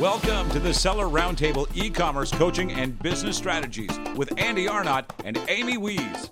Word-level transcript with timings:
Welcome 0.00 0.50
to 0.50 0.60
the 0.60 0.74
Seller 0.74 1.06
Roundtable 1.06 1.74
e 1.74 1.88
commerce 1.88 2.30
coaching 2.30 2.70
and 2.70 2.98
business 2.98 3.34
strategies 3.34 3.98
with 4.14 4.30
Andy 4.38 4.68
Arnott 4.68 5.10
and 5.24 5.40
Amy 5.48 5.78
Wees. 5.78 6.30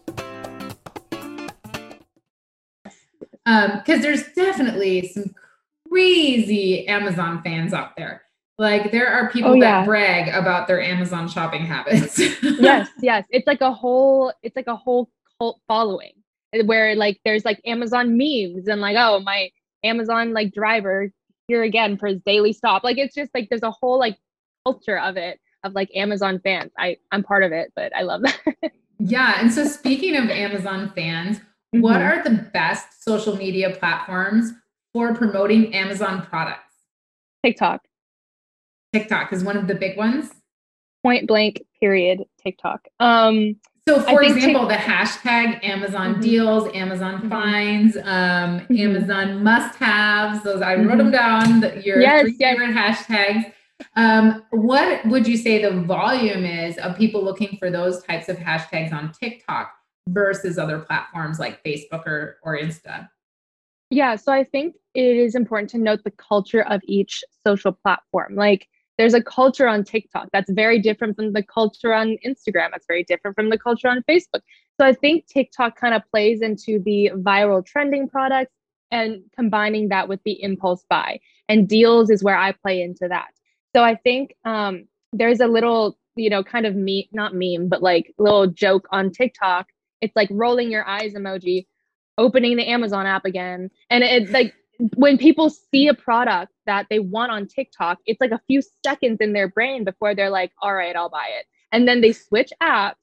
Because 3.46 3.46
um, 3.46 3.82
there's 3.87 4.24
definitely 4.35 5.08
some 5.08 5.35
crazy 5.88 6.87
Amazon 6.87 7.40
fans 7.42 7.72
out 7.72 7.97
there. 7.97 8.24
Like 8.58 8.92
there 8.92 9.08
are 9.08 9.31
people 9.31 9.53
oh, 9.53 9.54
yeah. 9.54 9.81
that 9.81 9.87
brag 9.87 10.28
about 10.28 10.69
their 10.69 10.83
Amazon 10.83 11.26
shopping 11.26 11.65
habits. 11.65 12.19
yes, 12.42 12.90
yes. 13.01 13.24
It's 13.31 13.46
like 13.46 13.62
a 13.62 13.72
whole 13.72 14.31
it's 14.42 14.56
like 14.56 14.67
a 14.67 14.76
whole 14.76 15.08
cult 15.40 15.58
following 15.67 16.12
where 16.66 16.95
like 16.96 17.19
there's 17.24 17.46
like 17.46 17.62
Amazon 17.65 18.19
memes 18.19 18.69
and 18.69 18.83
like 18.83 18.96
oh 18.98 19.20
my 19.20 19.48
Amazon 19.83 20.34
like 20.34 20.52
driver 20.52 21.10
here 21.48 21.62
again 21.62 21.97
for 21.97 22.09
his 22.09 22.20
daily 22.24 22.52
stop. 22.52 22.84
Like 22.84 22.98
it's 22.98 23.15
just 23.15 23.30
like 23.34 23.48
there's 23.48 23.62
a 23.62 23.70
whole 23.70 23.98
like 23.98 24.19
culture 24.65 24.98
of 24.98 25.16
it 25.16 25.41
of 25.62 25.75
like 25.75 25.91
Amazon 25.95 26.41
fans. 26.43 26.73
I 26.79 26.98
I'm 27.11 27.23
part 27.23 27.43
of 27.43 27.53
it, 27.53 27.73
but 27.75 27.95
I 27.97 28.03
love 28.03 28.23
that. 28.23 28.73
yeah, 28.98 29.41
and 29.41 29.53
so 29.53 29.65
speaking 29.67 30.17
of 30.17 30.30
Amazon 30.30 30.93
fans, 30.95 31.39
mm-hmm. 31.39 31.80
what 31.80 32.01
are 32.01 32.23
the 32.23 32.48
best 32.53 33.03
social 33.03 33.37
media 33.37 33.70
platforms 33.70 34.53
for 34.93 35.15
promoting 35.15 35.75
Amazon 35.75 36.23
products? 36.23 36.61
TikTok. 37.45 37.83
TikTok 38.92 39.33
is 39.33 39.42
one 39.42 39.56
of 39.56 39.67
the 39.67 39.75
big 39.75 39.97
ones. 39.97 40.31
Point 41.03 41.27
blank 41.27 41.62
period 41.81 42.25
TikTok. 42.42 42.87
Um 43.01 43.56
so, 43.87 44.01
for 44.01 44.23
example, 44.23 44.66
the 44.66 44.74
hashtag 44.74 45.62
Amazon 45.62 46.12
mm-hmm. 46.12 46.23
deals, 46.23 46.69
Amazon 46.75 47.19
mm-hmm. 47.19 47.29
finds, 47.29 47.97
um, 47.98 48.02
mm-hmm. 48.61 48.77
Amazon 48.79 49.42
must 49.42 49.77
haves, 49.79 50.42
those 50.42 50.62
I 50.62 50.75
wrote 50.77 50.98
them 50.98 51.12
mm-hmm. 51.12 51.61
down, 51.61 51.83
your 51.83 52.01
yes, 52.01 52.23
three 52.23 52.37
yes. 52.39 52.56
favorite 52.56 52.75
hashtags. 52.75 53.52
Um, 53.97 54.42
what 54.51 55.05
would 55.06 55.27
you 55.27 55.37
say 55.37 55.61
the 55.61 55.83
volume 55.83 56.47
is 56.47 56.78
of 56.78 56.97
people 56.97 57.22
looking 57.22 57.59
for 57.59 57.70
those 57.70 58.03
types 58.03 58.28
of 58.28 58.36
hashtags 58.36 58.92
on 58.92 59.12
TikTok 59.12 59.72
versus 60.09 60.59
other 60.59 60.78
platforms 60.78 61.39
like 61.39 61.62
Facebook 61.62 62.06
or, 62.06 62.39
or 62.42 62.56
Insta? 62.56 63.09
Yeah, 63.91 64.16
so 64.16 64.33
I 64.33 64.44
think 64.44 64.77
it 64.94 65.16
is 65.16 65.34
important 65.34 65.70
to 65.70 65.78
note 65.78 66.05
the 66.05 66.11
culture 66.11 66.62
of 66.62 66.81
each 66.84 67.22
social 67.47 67.72
platform. 67.72 68.34
Like, 68.34 68.69
there's 68.98 69.14
a 69.14 69.23
culture 69.23 69.67
on 69.67 69.84
TikTok 69.84 70.28
that's 70.33 70.50
very 70.50 70.78
different 70.78 71.17
from 71.17 71.33
the 71.33 71.42
culture 71.42 71.92
on 71.92 72.17
Instagram. 72.25 72.70
That's 72.70 72.87
very 72.87 73.05
different 73.05 73.34
from 73.34 73.50
the 73.50 73.59
culture 73.59 73.89
on 73.89 74.03
Facebook. 74.09 74.42
So 74.81 74.87
I 74.87 74.92
think 74.92 75.27
TikTok 75.27 75.77
kind 75.78 75.95
of 75.95 76.03
plays 76.11 76.42
into 76.42 76.81
the 76.84 77.11
viral 77.15 77.65
trending 77.65 78.09
products 78.09 78.53
and 78.91 79.22
combining 79.37 79.89
that 79.89 80.09
with 80.09 80.20
the 80.25 80.41
impulse 80.42 80.84
buy. 80.89 81.20
And 81.48 81.69
deals 81.69 82.11
is 82.11 82.22
where 82.22 82.37
I 82.37 82.53
play 82.53 82.81
into 82.83 83.09
that. 83.09 83.28
So 83.75 83.83
I 83.83 83.97
think 83.97 84.34
um, 84.45 84.87
there's 85.12 85.41
a 85.41 85.47
little, 85.47 85.98
you 86.17 86.31
know, 86.31 86.45
kind 86.45 86.65
of 86.65 86.77
me, 86.77 87.09
not 87.12 87.34
meme, 87.34 87.69
but 87.69 87.83
like 87.83 88.15
little 88.19 88.47
joke 88.47 88.87
on 88.91 89.11
TikTok. 89.11 89.67
It's 90.00 90.15
like 90.15 90.28
rolling 90.31 90.70
your 90.70 90.87
eyes 90.87 91.15
emoji, 91.15 91.67
opening 92.17 92.56
the 92.56 92.69
Amazon 92.69 93.06
app 93.06 93.25
again. 93.25 93.70
And 93.91 94.05
it's 94.05 94.31
like 94.31 94.55
when 94.97 95.19
people 95.19 95.50
see 95.50 95.89
a 95.89 95.94
product 95.94 96.53
that 96.67 96.86
they 96.91 96.98
want 96.98 97.33
on 97.33 97.47
TikTok, 97.47 97.98
it's 98.06 98.20
like 98.20 98.33
a 98.33 98.41
few 98.47 98.62
seconds 98.84 99.19
in 99.20 99.33
their 99.33 99.48
brain 99.48 99.84
before 99.84 100.14
they're 100.14 100.31
like, 100.31 100.53
all 100.61 100.75
right, 100.75 100.97
I'll 100.97 101.11
buy 101.11 101.28
it. 101.39 101.47
And 101.72 101.86
then 101.86 102.00
they 102.00 102.12
switch 102.12 102.53
apps. 102.62 102.94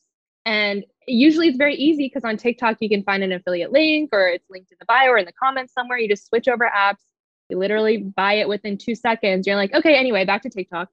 And 0.45 0.83
usually 1.08 1.50
it's 1.50 1.58
very 1.58 1.75
easy 1.75 2.08
because 2.08 2.23
on 2.28 2.38
TikTok, 2.38 2.78
you 2.80 2.89
can 2.89 3.03
find 3.03 3.23
an 3.23 3.31
affiliate 3.31 3.72
link 3.72 4.09
or 4.11 4.28
it's 4.28 4.50
linked 4.50 4.72
in 4.72 4.78
the 4.80 4.86
bio 4.86 5.09
or 5.09 5.17
in 5.17 5.25
the 5.25 5.33
comments 5.33 5.73
somewhere. 5.73 5.97
You 5.97 6.09
just 6.09 6.28
switch 6.28 6.47
over 6.47 6.69
apps, 6.75 7.03
you 7.50 7.58
literally 7.58 7.97
buy 7.97 8.33
it 8.33 8.47
within 8.47 8.78
two 8.78 8.95
seconds. 8.95 9.45
You're 9.45 9.56
like, 9.56 9.73
okay, 9.73 9.95
anyway, 9.95 10.25
back 10.25 10.41
to 10.44 10.50
TikTok. 10.50 10.89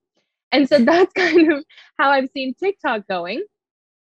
And 0.53 0.69
so 0.69 0.79
that's 0.85 1.13
kind 1.13 1.53
of 1.53 1.65
how 1.99 2.11
I've 2.11 2.29
seen 2.31 2.55
TikTok 2.55 3.07
going. 3.09 3.45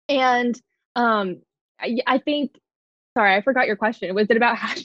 And 0.09 0.61
um, 0.97 1.43
I, 1.81 1.99
I 2.07 2.19
think, 2.19 2.59
sorry, 3.17 3.35
I 3.35 3.43
forgot 3.43 3.67
your 3.67 3.77
question. 3.77 4.15
Was 4.15 4.29
it 4.31 4.37
about 4.37 4.57
hash? 4.59 4.85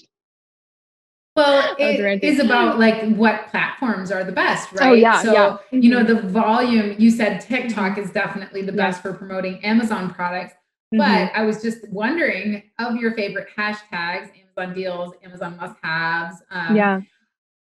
Well, 1.35 1.75
it 1.77 2.23
is 2.23 2.39
about 2.39 2.79
like 2.79 3.13
what 3.15 3.47
platforms 3.47 4.09
are 4.09 4.23
the 4.23 4.31
best, 4.31 4.69
oh, 4.71 4.77
right? 4.77 4.89
Oh, 4.89 4.93
yeah. 4.93 5.21
So, 5.21 5.33
yeah. 5.33 5.49
Mm-hmm. 5.49 5.79
you 5.81 5.89
know, 5.91 6.03
the 6.03 6.21
volume, 6.21 6.95
you 6.97 7.11
said 7.11 7.41
TikTok 7.41 7.93
mm-hmm. 7.93 8.01
is 8.01 8.11
definitely 8.11 8.61
the 8.61 8.71
best 8.71 8.99
yeah. 8.99 9.11
for 9.11 9.13
promoting 9.17 9.63
Amazon 9.63 10.13
products. 10.13 10.53
Mm-hmm. 10.93 10.99
But 10.99 11.37
I 11.37 11.43
was 11.43 11.61
just 11.61 11.89
wondering 11.89 12.63
of 12.79 12.95
your 12.95 13.13
favorite 13.15 13.49
hashtags, 13.57 14.29
Amazon 14.57 14.73
deals, 14.73 15.13
Amazon 15.23 15.57
must 15.57 15.75
haves. 15.83 16.41
Um, 16.51 16.75
yeah. 16.75 17.01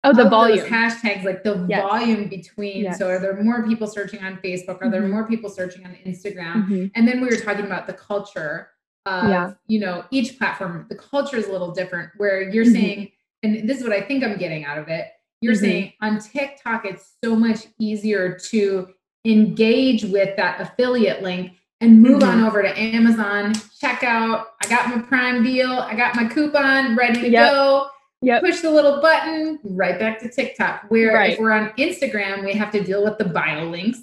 Oh, 0.04 0.14
the 0.14 0.30
volume. 0.30 0.66
hashtags, 0.66 1.24
like 1.24 1.44
the 1.44 1.66
yes. 1.70 1.82
volume 1.82 2.28
between. 2.28 2.86
Yes. 2.86 2.98
So, 2.98 3.08
are 3.10 3.20
there 3.20 3.44
more 3.44 3.68
people 3.68 3.86
searching 3.86 4.24
on 4.24 4.38
Facebook? 4.38 4.82
Are 4.82 4.90
there 4.90 5.02
mm-hmm. 5.02 5.12
more 5.12 5.28
people 5.28 5.50
searching 5.50 5.86
on 5.86 5.96
Instagram? 6.08 6.64
Mm-hmm. 6.64 6.86
And 6.96 7.08
then 7.08 7.22
we 7.22 7.28
were 7.28 7.36
talking 7.36 7.66
about 7.66 7.86
the 7.86 7.94
culture 7.94 8.70
of, 9.06 9.30
yeah. 9.30 9.54
you 9.68 9.80
know, 9.80 10.06
each 10.10 10.40
platform. 10.40 10.88
The 10.90 10.96
culture 10.96 11.38
is 11.38 11.48
a 11.48 11.52
little 11.52 11.72
different 11.72 12.12
where 12.18 12.42
you're 12.42 12.64
mm-hmm. 12.64 12.74
saying, 12.74 13.12
and 13.44 13.68
this 13.68 13.80
is 13.80 13.84
what 13.84 13.94
I 13.94 14.02
think 14.02 14.24
I'm 14.24 14.38
getting 14.38 14.66
out 14.66 14.78
of 14.78 14.88
it. 14.88 15.08
You're 15.42 15.54
mm-hmm. 15.54 15.64
saying 15.64 15.94
on 16.02 16.20
TikTok, 16.20 16.86
it's 16.86 17.16
so 17.24 17.36
much 17.36 17.68
easier 17.80 18.38
to 18.50 18.90
engage 19.26 20.04
with 20.04 20.36
that 20.38 20.62
affiliate 20.62 21.22
link 21.22 21.54
and 21.82 22.02
move 22.02 22.22
mm-hmm. 22.22 22.42
on 22.42 22.44
over 22.46 22.62
to 22.62 22.78
Amazon, 22.78 23.54
check 23.80 24.04
out. 24.04 24.48
I 24.64 24.68
got 24.68 24.90
my 24.90 25.02
prime 25.02 25.44
deal, 25.44 25.72
I 25.72 25.96
got 25.96 26.16
my 26.16 26.28
coupon 26.28 26.96
ready 26.96 27.22
to 27.22 27.30
yep. 27.30 27.52
go. 27.52 27.88
Yep. 28.22 28.44
Push 28.44 28.60
the 28.60 28.70
little 28.70 29.00
button, 29.00 29.60
right 29.64 29.98
back 29.98 30.20
to 30.20 30.30
TikTok. 30.30 30.84
Where 30.90 31.14
right. 31.14 31.34
if 31.34 31.40
we're 31.40 31.54
on 31.54 31.70
Instagram, 31.78 32.44
we 32.44 32.52
have 32.52 32.70
to 32.74 32.84
deal 32.84 33.02
with 33.02 33.18
the 33.18 33.24
bio 33.24 33.70
links 33.70 34.02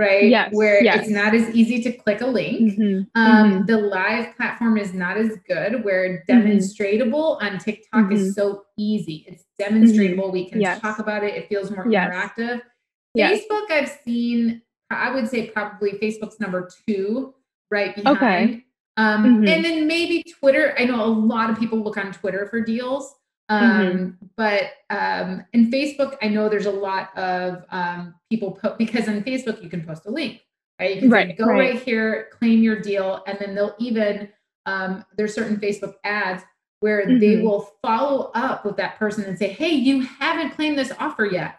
right? 0.00 0.28
Yes. 0.28 0.52
Where 0.52 0.82
yes. 0.82 1.00
it's 1.00 1.10
not 1.10 1.34
as 1.34 1.48
easy 1.50 1.82
to 1.82 1.92
click 1.92 2.22
a 2.22 2.26
link. 2.26 2.72
Mm-hmm. 2.72 3.02
Um, 3.14 3.52
mm-hmm. 3.52 3.66
The 3.66 3.76
live 3.76 4.34
platform 4.36 4.78
is 4.78 4.94
not 4.94 5.16
as 5.16 5.36
good. 5.46 5.84
Where 5.84 6.24
mm-hmm. 6.28 6.32
demonstratable 6.32 7.38
mm-hmm. 7.38 7.46
on 7.46 7.58
TikTok 7.58 8.10
is 8.10 8.20
mm-hmm. 8.20 8.30
so 8.30 8.64
easy. 8.76 9.24
It's 9.28 9.44
demonstratable. 9.60 10.24
Mm-hmm. 10.24 10.32
We 10.32 10.48
can 10.48 10.60
yes. 10.60 10.80
talk 10.80 10.98
about 10.98 11.22
it. 11.22 11.34
It 11.34 11.48
feels 11.48 11.70
more 11.70 11.84
interactive. 11.84 12.62
Facebook, 13.16 13.70
I've 13.70 13.92
seen. 14.04 14.62
I 14.90 15.14
would 15.14 15.28
say 15.28 15.50
probably 15.50 15.92
Facebook's 15.92 16.40
number 16.40 16.68
two, 16.88 17.34
right 17.70 17.94
behind. 17.94 18.16
Okay. 18.16 18.64
Um, 18.96 19.46
And 19.46 19.64
then 19.64 19.86
maybe 19.86 20.24
Twitter. 20.40 20.74
I 20.78 20.84
know 20.84 21.04
a 21.04 21.06
lot 21.06 21.48
of 21.48 21.58
people 21.58 21.78
look 21.78 21.96
on 21.96 22.12
Twitter 22.12 22.48
for 22.48 22.60
deals. 22.60 23.14
Mm-hmm. 23.50 23.80
Um, 23.80 23.86
mm-hmm. 23.86 24.26
But 24.36 24.70
um, 24.90 25.44
in 25.52 25.70
Facebook, 25.70 26.16
I 26.22 26.28
know 26.28 26.48
there's 26.48 26.66
a 26.66 26.70
lot 26.70 27.16
of 27.18 27.64
um, 27.70 28.14
people 28.30 28.52
po- 28.52 28.76
because 28.78 29.08
on 29.08 29.22
Facebook 29.22 29.62
you 29.62 29.68
can 29.68 29.84
post 29.84 30.06
a 30.06 30.10
link, 30.10 30.40
right? 30.78 30.94
You 30.94 31.00
can 31.02 31.10
right, 31.10 31.28
say, 31.28 31.34
go 31.34 31.46
right. 31.46 31.74
right. 31.74 31.82
here, 31.82 32.28
claim 32.38 32.62
your 32.62 32.80
deal, 32.80 33.22
and 33.26 33.38
then 33.38 33.54
they'll 33.54 33.74
even 33.78 34.28
um, 34.66 35.04
there's 35.16 35.34
certain 35.34 35.56
Facebook 35.56 35.94
ads 36.04 36.42
where 36.80 37.04
mm-hmm. 37.04 37.18
they 37.18 37.42
will 37.42 37.70
follow 37.82 38.30
up 38.34 38.64
with 38.64 38.76
that 38.76 38.98
person 38.98 39.24
and 39.24 39.36
say, 39.36 39.48
hey, 39.48 39.70
you 39.70 40.02
haven't 40.02 40.52
claimed 40.52 40.78
this 40.78 40.92
offer 40.98 41.26
yet, 41.26 41.56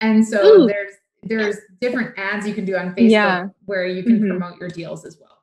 and 0.00 0.26
so 0.26 0.62
Ooh. 0.62 0.66
there's 0.66 0.92
there's 1.22 1.56
different 1.80 2.18
ads 2.18 2.46
you 2.46 2.54
can 2.54 2.64
do 2.64 2.76
on 2.76 2.94
Facebook 2.94 3.10
yeah. 3.10 3.48
where 3.64 3.86
you 3.86 4.02
can 4.02 4.18
mm-hmm. 4.18 4.28
promote 4.28 4.58
your 4.58 4.68
deals 4.68 5.04
as 5.04 5.18
well. 5.20 5.38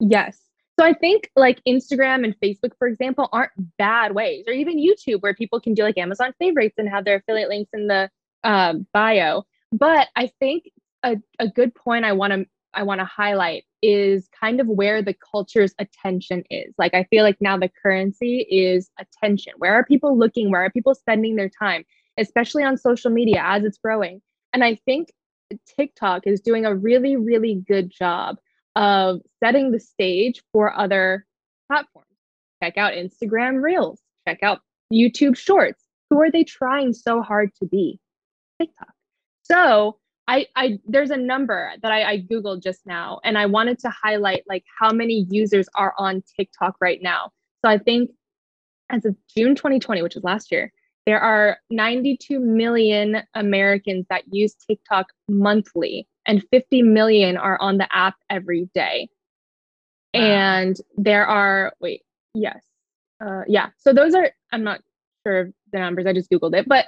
Yes. 0.00 0.40
So 0.78 0.84
I 0.84 0.92
think 0.92 1.30
like 1.36 1.60
Instagram 1.68 2.24
and 2.24 2.34
Facebook, 2.42 2.72
for 2.78 2.88
example, 2.88 3.28
aren't 3.32 3.52
bad 3.78 4.14
ways, 4.14 4.44
or 4.48 4.52
even 4.52 4.78
YouTube, 4.78 5.22
where 5.22 5.34
people 5.34 5.60
can 5.60 5.74
do 5.74 5.82
like 5.82 5.98
Amazon 5.98 6.34
favorites 6.38 6.74
and 6.78 6.88
have 6.88 7.04
their 7.04 7.16
affiliate 7.16 7.48
links 7.48 7.70
in 7.72 7.86
the 7.86 8.10
um, 8.42 8.86
bio. 8.92 9.44
But 9.72 10.08
I 10.16 10.30
think 10.40 10.64
a, 11.04 11.16
a 11.38 11.48
good 11.48 11.74
point 11.74 12.04
I 12.04 12.12
want 12.12 12.32
to 12.32 12.46
I 12.76 12.82
want 12.82 13.00
to 13.00 13.04
highlight 13.04 13.64
is 13.82 14.28
kind 14.40 14.60
of 14.60 14.66
where 14.66 15.00
the 15.00 15.14
culture's 15.14 15.74
attention 15.78 16.42
is. 16.50 16.74
Like 16.76 16.92
I 16.94 17.04
feel 17.04 17.22
like 17.22 17.36
now 17.40 17.56
the 17.56 17.70
currency 17.82 18.46
is 18.50 18.90
attention. 18.98 19.52
Where 19.58 19.74
are 19.74 19.84
people 19.84 20.18
looking? 20.18 20.50
Where 20.50 20.64
are 20.64 20.70
people 20.70 20.94
spending 20.96 21.36
their 21.36 21.48
time, 21.50 21.84
especially 22.18 22.64
on 22.64 22.76
social 22.76 23.12
media 23.12 23.42
as 23.44 23.62
it's 23.62 23.78
growing? 23.78 24.20
And 24.52 24.64
I 24.64 24.80
think 24.86 25.12
TikTok 25.76 26.26
is 26.26 26.40
doing 26.40 26.64
a 26.64 26.74
really, 26.74 27.16
really 27.16 27.62
good 27.66 27.90
job 27.90 28.38
of 28.76 29.20
setting 29.42 29.70
the 29.70 29.80
stage 29.80 30.42
for 30.52 30.76
other 30.76 31.26
platforms. 31.68 32.08
Check 32.62 32.76
out 32.76 32.94
Instagram 32.94 33.62
Reels, 33.62 34.00
check 34.26 34.42
out 34.42 34.60
YouTube 34.92 35.36
Shorts. 35.36 35.82
Who 36.10 36.20
are 36.20 36.30
they 36.30 36.44
trying 36.44 36.92
so 36.92 37.22
hard 37.22 37.50
to 37.60 37.66
be? 37.66 37.98
TikTok. 38.60 38.92
So 39.42 39.98
I, 40.26 40.46
I 40.56 40.78
there's 40.86 41.10
a 41.10 41.16
number 41.16 41.72
that 41.82 41.92
I, 41.92 42.12
I 42.12 42.20
googled 42.22 42.62
just 42.62 42.86
now, 42.86 43.20
and 43.24 43.36
I 43.36 43.46
wanted 43.46 43.78
to 43.80 43.90
highlight 43.90 44.44
like 44.48 44.64
how 44.78 44.90
many 44.90 45.26
users 45.30 45.68
are 45.76 45.94
on 45.98 46.22
TikTok 46.36 46.76
right 46.80 47.00
now. 47.02 47.30
So 47.64 47.70
I 47.70 47.78
think 47.78 48.10
as 48.90 49.04
of 49.04 49.16
June 49.36 49.54
2020, 49.54 50.02
which 50.02 50.16
is 50.16 50.24
last 50.24 50.50
year, 50.52 50.72
there 51.06 51.20
are 51.20 51.58
92 51.70 52.40
million 52.40 53.22
Americans 53.34 54.06
that 54.08 54.22
use 54.30 54.54
TikTok 54.54 55.06
monthly 55.28 56.06
and 56.26 56.42
50 56.50 56.82
million 56.82 57.36
are 57.36 57.60
on 57.60 57.78
the 57.78 57.88
app 57.94 58.14
every 58.30 58.68
day. 58.74 59.08
Wow. 60.14 60.20
And 60.20 60.76
there 60.96 61.26
are, 61.26 61.72
wait, 61.80 62.02
yes. 62.34 62.62
Uh, 63.24 63.42
yeah. 63.46 63.70
So 63.78 63.92
those 63.92 64.14
are, 64.14 64.30
I'm 64.52 64.64
not 64.64 64.80
sure 65.26 65.40
of 65.40 65.52
the 65.72 65.78
numbers, 65.78 66.06
I 66.06 66.12
just 66.12 66.30
Googled 66.30 66.56
it, 66.56 66.68
but 66.68 66.86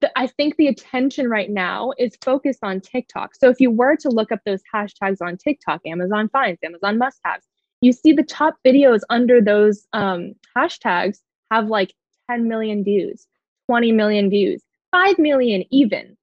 the, 0.00 0.10
I 0.18 0.26
think 0.26 0.56
the 0.56 0.66
attention 0.66 1.28
right 1.28 1.50
now 1.50 1.92
is 1.98 2.16
focused 2.22 2.60
on 2.62 2.80
TikTok. 2.80 3.34
So 3.34 3.48
if 3.48 3.60
you 3.60 3.70
were 3.70 3.96
to 3.96 4.08
look 4.08 4.32
up 4.32 4.40
those 4.44 4.62
hashtags 4.74 5.18
on 5.20 5.36
TikTok, 5.36 5.80
Amazon 5.86 6.28
finds, 6.28 6.58
Amazon 6.64 6.98
must 6.98 7.20
haves, 7.24 7.46
you 7.80 7.92
see 7.92 8.12
the 8.12 8.22
top 8.22 8.56
videos 8.66 9.00
under 9.08 9.40
those 9.40 9.86
um, 9.92 10.34
hashtags 10.56 11.18
have 11.50 11.68
like 11.68 11.94
10 12.30 12.48
million 12.48 12.84
views, 12.84 13.26
20 13.68 13.92
million 13.92 14.28
views, 14.28 14.62
5 14.92 15.18
million 15.18 15.64
even. 15.70 16.16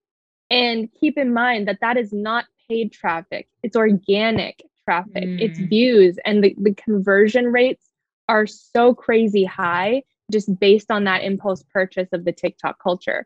And 0.49 0.89
keep 0.99 1.17
in 1.17 1.33
mind 1.33 1.67
that 1.67 1.79
that 1.81 1.97
is 1.97 2.13
not 2.13 2.45
paid 2.69 2.91
traffic, 2.91 3.47
it's 3.63 3.75
organic 3.75 4.63
traffic, 4.85 5.23
mm. 5.23 5.41
it's 5.41 5.59
views, 5.59 6.17
and 6.25 6.43
the, 6.43 6.55
the 6.57 6.73
conversion 6.73 7.47
rates 7.47 7.85
are 8.29 8.47
so 8.47 8.93
crazy 8.93 9.43
high 9.43 10.03
just 10.31 10.59
based 10.59 10.91
on 10.91 11.05
that 11.05 11.23
impulse 11.23 11.63
purchase 11.73 12.09
of 12.11 12.25
the 12.25 12.31
TikTok 12.31 12.81
culture. 12.81 13.25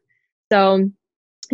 So, 0.52 0.90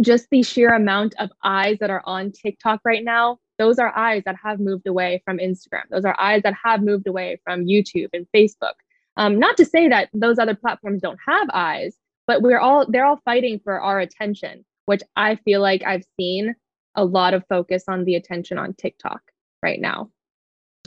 just 0.01 0.27
the 0.29 0.43
sheer 0.43 0.73
amount 0.73 1.15
of 1.17 1.31
eyes 1.43 1.79
that 1.79 1.89
are 1.89 2.03
on 2.05 2.31
TikTok 2.31 2.81
right 2.83 3.03
now, 3.03 3.39
those 3.57 3.79
are 3.79 3.95
eyes 3.97 4.23
that 4.25 4.35
have 4.43 4.59
moved 4.59 4.85
away 4.85 5.21
from 5.25 5.39
Instagram. 5.39 5.83
Those 5.89 6.05
are 6.05 6.19
eyes 6.19 6.43
that 6.43 6.53
have 6.63 6.81
moved 6.81 7.07
away 7.07 7.39
from 7.43 7.65
YouTube 7.65 8.09
and 8.13 8.27
Facebook. 8.35 8.73
Um, 9.15 9.39
not 9.39 9.57
to 9.57 9.65
say 9.65 9.87
that 9.89 10.09
those 10.13 10.37
other 10.37 10.53
platforms 10.53 11.01
don't 11.01 11.17
have 11.25 11.49
eyes, 11.51 11.97
but 12.27 12.41
we're 12.41 12.59
all 12.59 12.85
they're 12.87 13.05
all 13.05 13.21
fighting 13.25 13.59
for 13.63 13.79
our 13.81 13.99
attention, 13.99 14.63
which 14.87 15.03
I 15.15 15.35
feel 15.35 15.61
like 15.61 15.83
I've 15.85 16.05
seen 16.19 16.55
a 16.95 17.05
lot 17.05 17.33
of 17.33 17.43
focus 17.47 17.83
on 17.87 18.05
the 18.05 18.15
attention 18.15 18.57
on 18.57 18.73
TikTok 18.73 19.21
right 19.61 19.79
now. 19.79 20.09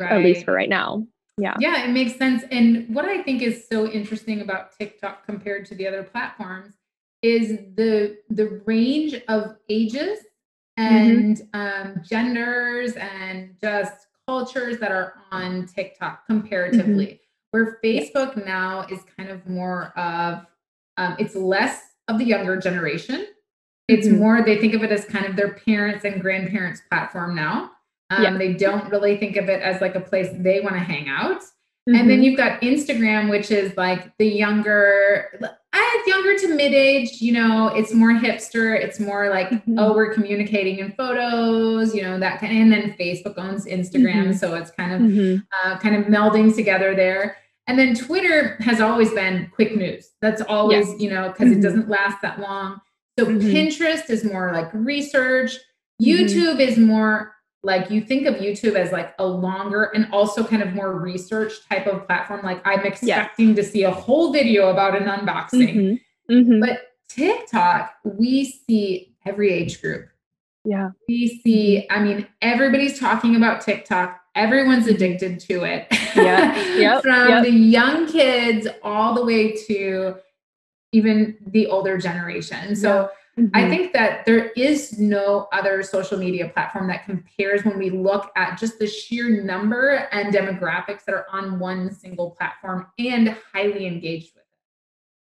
Right. 0.01 0.13
At 0.13 0.25
least 0.25 0.45
for 0.45 0.53
right 0.53 0.69
now. 0.69 1.07
Yeah. 1.39 1.55
Yeah, 1.61 1.85
it 1.85 1.91
makes 1.91 2.17
sense. 2.17 2.43
And 2.51 2.93
what 2.95 3.05
I 3.05 3.23
think 3.23 3.43
is 3.43 3.67
so 3.71 3.87
interesting 3.87 4.41
about 4.41 4.77
TikTok 4.77 5.25
compared 5.25 5.67
to 5.67 5.75
the 5.75 5.87
other 5.87 6.03
platforms 6.03 6.75
is 7.23 7.59
the 7.77 8.19
the 8.31 8.63
range 8.65 9.15
of 9.29 9.57
ages 9.69 10.19
and 10.77 11.37
mm-hmm. 11.37 11.91
um, 11.91 12.03
genders 12.03 12.93
and 12.93 13.55
just 13.61 14.07
cultures 14.27 14.79
that 14.79 14.93
are 14.93 15.15
on 15.31 15.67
TikTok 15.67 16.27
comparatively. 16.27 17.07
Mm-hmm. 17.07 17.17
Where 17.51 17.79
Facebook 17.85 18.47
now 18.47 18.87
is 18.91 19.01
kind 19.17 19.29
of 19.29 19.47
more 19.47 19.93
of 19.99 20.47
um, 20.97 21.17
it's 21.19 21.35
less 21.35 21.81
of 22.09 22.19
the 22.19 22.25
younger 22.25 22.57
generation. 22.57 23.27
It's 23.91 24.07
mm-hmm. 24.07 24.19
more 24.19 24.43
they 24.43 24.59
think 24.59 24.75
of 24.75 24.83
it 24.83 24.93
as 24.93 25.05
kind 25.05 25.27
of 25.27 25.37
their 25.37 25.55
parents 25.55 26.05
and 26.05 26.21
grandparents 26.21 26.81
platform 26.89 27.35
now. 27.35 27.73
Um, 28.11 28.23
yeah. 28.23 28.37
They 28.39 28.55
don't 28.55 28.91
really 28.91 29.17
think 29.17 29.37
of 29.37 29.49
it 29.49 29.63
as 29.63 29.81
like 29.81 29.95
a 29.95 30.01
place 30.01 30.29
they 30.33 30.61
want 30.61 30.75
to 30.75 30.81
hang 30.81 31.09
out. 31.09 31.41
Mm-hmm. 31.41 31.95
And 31.95 32.11
then 32.11 32.19
mm-hmm. 32.19 32.23
you've 32.23 32.37
got 32.37 32.61
Instagram, 32.61 33.31
which 33.31 33.51
is 33.51 33.77
like 33.77 34.17
the 34.19 34.27
younger, 34.27 35.41
I 35.73 35.91
younger 36.11 36.39
to 36.39 36.55
mid 36.55 36.73
age, 36.73 37.21
you 37.21 37.33
know, 37.33 37.69
it's 37.69 37.93
more 37.93 38.13
hipster. 38.13 38.79
It's 38.79 39.01
more 39.01 39.31
like, 39.31 39.49
mm-hmm. 39.51 39.79
oh, 39.79 39.95
we're 39.95 40.13
communicating 40.13 40.79
in 40.79 40.93
photos, 40.93 41.95
you 41.95 42.03
know, 42.03 42.19
that 42.19 42.41
kind 42.41 42.53
of, 42.53 42.63
and 42.63 42.73
then 42.73 42.97
Facebook 42.99 43.39
owns 43.39 43.67
Instagram. 43.67 44.25
Mm-hmm. 44.25 44.33
So 44.33 44.55
it's 44.55 44.71
kind 44.71 44.93
of, 44.93 45.01
mm-hmm. 45.01 45.41
uh, 45.65 45.79
kind 45.79 45.97
of 45.97 46.07
melding 46.07 46.55
together 46.55 46.95
there. 46.95 47.37
And 47.67 47.79
then 47.79 47.95
Twitter 47.95 48.57
has 48.61 48.81
always 48.81 49.13
been 49.13 49.51
quick 49.55 49.77
news. 49.77 50.11
That's 50.21 50.43
always, 50.43 50.89
yes. 50.89 51.01
you 51.01 51.11
know, 51.11 51.29
because 51.29 51.49
it 51.49 51.55
mm-hmm. 51.55 51.63
doesn't 51.63 51.89
last 51.89 52.21
that 52.23 52.41
long. 52.41 52.81
So 53.21 53.27
Pinterest 53.27 54.09
is 54.09 54.25
more 54.25 54.51
like 54.53 54.73
research. 54.73 55.59
YouTube 56.01 56.59
is 56.59 56.79
more 56.79 57.35
like 57.63 57.91
you 57.91 58.01
think 58.01 58.27
of 58.27 58.37
YouTube 58.37 58.75
as 58.75 58.93
like 58.93 59.15
a 59.19 59.27
longer 59.27 59.85
and 59.95 60.09
also 60.13 60.43
kind 60.43 60.63
of 60.63 60.73
more 60.73 60.99
research 60.99 61.53
type 61.69 61.87
of 61.87 62.07
platform. 62.07 62.41
Like 62.43 62.67
I'm 62.67 62.87
expecting 62.87 63.55
to 63.57 63.63
see 63.63 63.83
a 63.83 63.91
whole 63.91 64.33
video 64.33 64.71
about 64.71 64.97
an 64.97 65.07
unboxing. 65.07 65.75
Mm-hmm. 65.75 66.35
Mm-hmm. 66.35 66.61
But 66.61 66.81
TikTok, 67.09 67.93
we 68.05 68.47
see 68.67 69.15
every 69.27 69.53
age 69.53 69.83
group. 69.83 70.09
Yeah. 70.65 70.91
We 71.07 71.41
see, 71.45 71.87
I 71.91 72.01
mean, 72.03 72.27
everybody's 72.41 72.99
talking 72.99 73.37
about 73.37 73.61
TikTok. 73.61 74.19
Everyone's 74.35 74.87
addicted 74.87 75.41
to 75.41 75.65
it. 75.65 75.87
Yeah. 76.17 76.57
Yep. 76.81 77.03
From 77.03 77.29
yep. 77.29 77.45
the 77.45 77.51
young 77.51 78.11
kids 78.11 78.67
all 78.83 79.13
the 79.15 79.23
way 79.23 79.53
to 79.67 80.15
even 80.93 81.37
the 81.47 81.67
older 81.67 81.99
generation. 81.99 82.75
So 82.77 83.11
Mm-hmm. 83.41 83.57
I 83.57 83.69
think 83.71 83.93
that 83.93 84.27
there 84.27 84.49
is 84.51 84.99
no 84.99 85.49
other 85.53 85.83
social 85.83 86.19
media 86.19 86.49
platform 86.49 86.89
that 86.89 87.05
compares 87.05 87.65
when 87.65 87.79
we 87.79 87.89
look 87.89 88.31
at 88.37 88.59
just 88.59 88.79
the 88.79 88.87
sheer 88.87 89.43
number 89.43 90.09
and 90.13 90.35
demographics 90.35 91.05
that 91.07 91.15
are 91.15 91.27
on 91.33 91.59
one 91.59 91.95
single 91.95 92.33
platform 92.33 92.89
and 92.99 93.37
highly 93.53 93.87
engaged 93.87 94.35
with 94.35 94.43
it. 94.43 94.49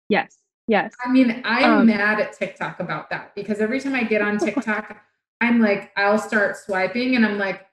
Yes. 0.09 0.37
Yes. 0.67 0.93
I 1.03 1.11
mean, 1.11 1.41
I'm 1.45 1.79
um, 1.79 1.85
mad 1.87 2.19
at 2.19 2.33
TikTok 2.33 2.79
about 2.79 3.09
that 3.09 3.33
because 3.35 3.59
every 3.59 3.79
time 3.79 3.95
I 3.95 4.03
get 4.03 4.21
on 4.21 4.37
TikTok, 4.39 4.97
I'm 5.39 5.61
like, 5.61 5.91
I'll 5.95 6.19
start 6.19 6.57
swiping 6.57 7.15
and 7.15 7.25
I'm 7.25 7.37
like, 7.37 7.65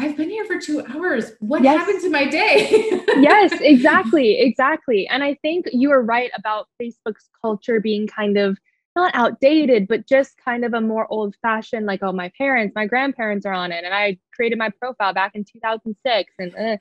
I've 0.00 0.16
been 0.16 0.30
here 0.30 0.46
for 0.46 0.58
two 0.58 0.82
hours. 0.86 1.32
What 1.40 1.62
yes. 1.62 1.78
happened 1.78 2.00
to 2.00 2.10
my 2.10 2.26
day? 2.26 2.68
yes, 3.18 3.52
exactly. 3.60 4.40
Exactly. 4.40 5.06
And 5.06 5.22
I 5.22 5.34
think 5.42 5.66
you 5.72 5.90
are 5.92 6.02
right 6.02 6.30
about 6.34 6.68
Facebook's 6.80 7.28
culture 7.42 7.80
being 7.80 8.06
kind 8.06 8.38
of 8.38 8.58
not 8.96 9.14
outdated, 9.14 9.86
but 9.86 10.08
just 10.08 10.38
kind 10.42 10.64
of 10.64 10.72
a 10.72 10.80
more 10.80 11.06
old 11.12 11.36
fashioned, 11.42 11.84
like, 11.84 12.02
oh, 12.02 12.12
my 12.12 12.32
parents, 12.38 12.72
my 12.74 12.86
grandparents 12.86 13.44
are 13.44 13.52
on 13.52 13.72
it. 13.72 13.84
And 13.84 13.92
I 13.92 14.18
created 14.34 14.58
my 14.58 14.70
profile 14.70 15.12
back 15.12 15.32
in 15.34 15.44
2006. 15.44 16.32
And 16.38 16.56
uh. 16.56 16.76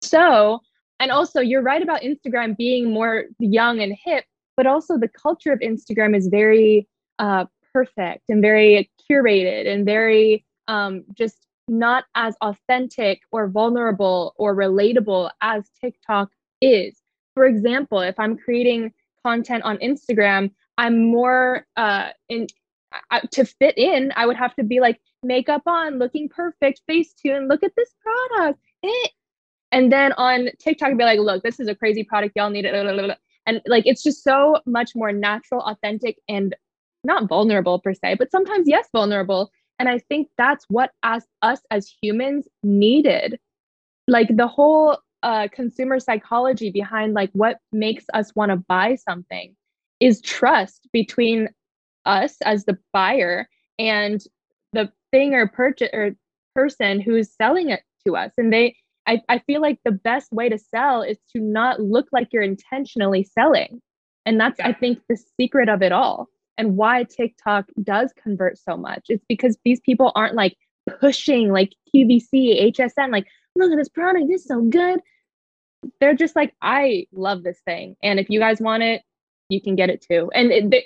so, 0.00 0.60
and 1.00 1.10
also, 1.10 1.40
you're 1.40 1.62
right 1.62 1.82
about 1.82 2.02
Instagram 2.02 2.56
being 2.56 2.92
more 2.92 3.24
young 3.40 3.80
and 3.80 3.92
hip, 4.04 4.24
but 4.56 4.66
also 4.68 4.96
the 4.96 5.08
culture 5.08 5.52
of 5.52 5.58
Instagram 5.58 6.16
is 6.16 6.28
very 6.28 6.86
uh, 7.18 7.46
perfect 7.74 8.22
and 8.28 8.40
very 8.40 8.88
curated 9.10 9.66
and 9.66 9.84
very 9.84 10.44
um, 10.68 11.04
just 11.12 11.44
not 11.72 12.04
as 12.14 12.36
authentic 12.42 13.22
or 13.32 13.48
vulnerable 13.48 14.34
or 14.36 14.54
relatable 14.54 15.30
as 15.40 15.70
TikTok 15.80 16.30
is. 16.60 17.00
For 17.34 17.46
example, 17.46 18.00
if 18.00 18.18
I'm 18.20 18.36
creating 18.36 18.92
content 19.24 19.64
on 19.64 19.78
Instagram, 19.78 20.50
I'm 20.76 21.10
more 21.10 21.66
uh 21.76 22.10
in 22.28 22.46
to 23.30 23.44
fit 23.46 23.78
in. 23.78 24.12
I 24.16 24.26
would 24.26 24.36
have 24.36 24.54
to 24.56 24.62
be 24.62 24.80
like 24.80 25.00
makeup 25.22 25.62
on, 25.66 25.98
looking 25.98 26.28
perfect, 26.28 26.82
face 26.86 27.14
tune. 27.14 27.48
Look 27.48 27.62
at 27.62 27.72
this 27.74 27.94
product. 28.02 28.60
Eh. 28.84 29.08
And 29.70 29.90
then 29.90 30.12
on 30.12 30.50
TikTok, 30.58 30.90
I'd 30.90 30.98
be 30.98 31.04
like, 31.04 31.20
look, 31.20 31.42
this 31.42 31.58
is 31.58 31.68
a 31.68 31.74
crazy 31.74 32.04
product. 32.04 32.34
Y'all 32.36 32.50
need 32.50 32.66
it. 32.66 33.18
And 33.46 33.62
like, 33.66 33.86
it's 33.86 34.02
just 34.02 34.22
so 34.22 34.58
much 34.66 34.94
more 34.94 35.10
natural, 35.10 35.62
authentic, 35.62 36.18
and 36.28 36.54
not 37.04 37.28
vulnerable 37.28 37.78
per 37.78 37.94
se, 37.94 38.16
but 38.18 38.30
sometimes 38.30 38.68
yes, 38.68 38.88
vulnerable. 38.92 39.50
And 39.82 39.88
I 39.88 39.98
think 39.98 40.28
that's 40.38 40.64
what 40.68 40.92
as 41.02 41.26
us 41.42 41.60
as 41.72 41.92
humans 42.00 42.46
needed. 42.62 43.40
Like 44.06 44.28
the 44.36 44.46
whole 44.46 44.98
uh, 45.24 45.48
consumer 45.50 45.98
psychology 45.98 46.70
behind 46.70 47.14
like 47.14 47.30
what 47.32 47.58
makes 47.72 48.04
us 48.14 48.32
want 48.36 48.50
to 48.50 48.56
buy 48.56 48.94
something 48.94 49.56
is 49.98 50.20
trust 50.20 50.88
between 50.92 51.48
us 52.06 52.36
as 52.44 52.64
the 52.64 52.78
buyer 52.92 53.48
and 53.76 54.22
the 54.72 54.88
thing 55.10 55.34
or 55.34 55.48
purchase 55.48 55.90
or 55.92 56.12
person 56.54 57.00
who's 57.00 57.34
selling 57.34 57.70
it 57.70 57.82
to 58.06 58.14
us 58.14 58.30
and 58.38 58.52
they 58.52 58.76
I, 59.08 59.20
I 59.28 59.40
feel 59.40 59.60
like 59.60 59.80
the 59.84 59.90
best 59.90 60.32
way 60.32 60.48
to 60.48 60.58
sell 60.58 61.02
is 61.02 61.18
to 61.34 61.42
not 61.42 61.80
look 61.80 62.06
like 62.12 62.28
you're 62.32 62.42
intentionally 62.42 63.24
selling 63.24 63.80
and 64.26 64.40
that's 64.40 64.58
yeah. 64.58 64.68
i 64.68 64.72
think 64.72 65.00
the 65.08 65.16
secret 65.40 65.68
of 65.68 65.82
it 65.82 65.92
all 65.92 66.28
and 66.58 66.76
why 66.76 67.04
tiktok 67.04 67.66
does 67.82 68.12
convert 68.20 68.58
so 68.58 68.76
much. 68.76 69.06
It's 69.08 69.24
because 69.28 69.56
these 69.64 69.80
people 69.80 70.12
aren't 70.14 70.34
like 70.34 70.56
pushing 71.00 71.52
like 71.52 71.74
qvc 71.94 72.74
hsn 72.74 73.12
like 73.12 73.26
look 73.54 73.70
at 73.70 73.76
this 73.76 73.88
product 73.88 74.26
it's 74.28 74.46
so 74.46 74.62
good. 74.62 75.00
They're 76.00 76.14
just 76.14 76.36
like 76.36 76.54
i 76.62 77.06
love 77.12 77.42
this 77.42 77.60
thing. 77.64 77.96
And 78.02 78.18
if 78.18 78.30
you 78.30 78.40
guys 78.40 78.60
want 78.60 78.82
it 78.82 79.02
you 79.48 79.60
can 79.60 79.76
get 79.76 79.90
it 79.90 80.00
too. 80.00 80.30
And 80.34 80.50
it, 80.50 80.84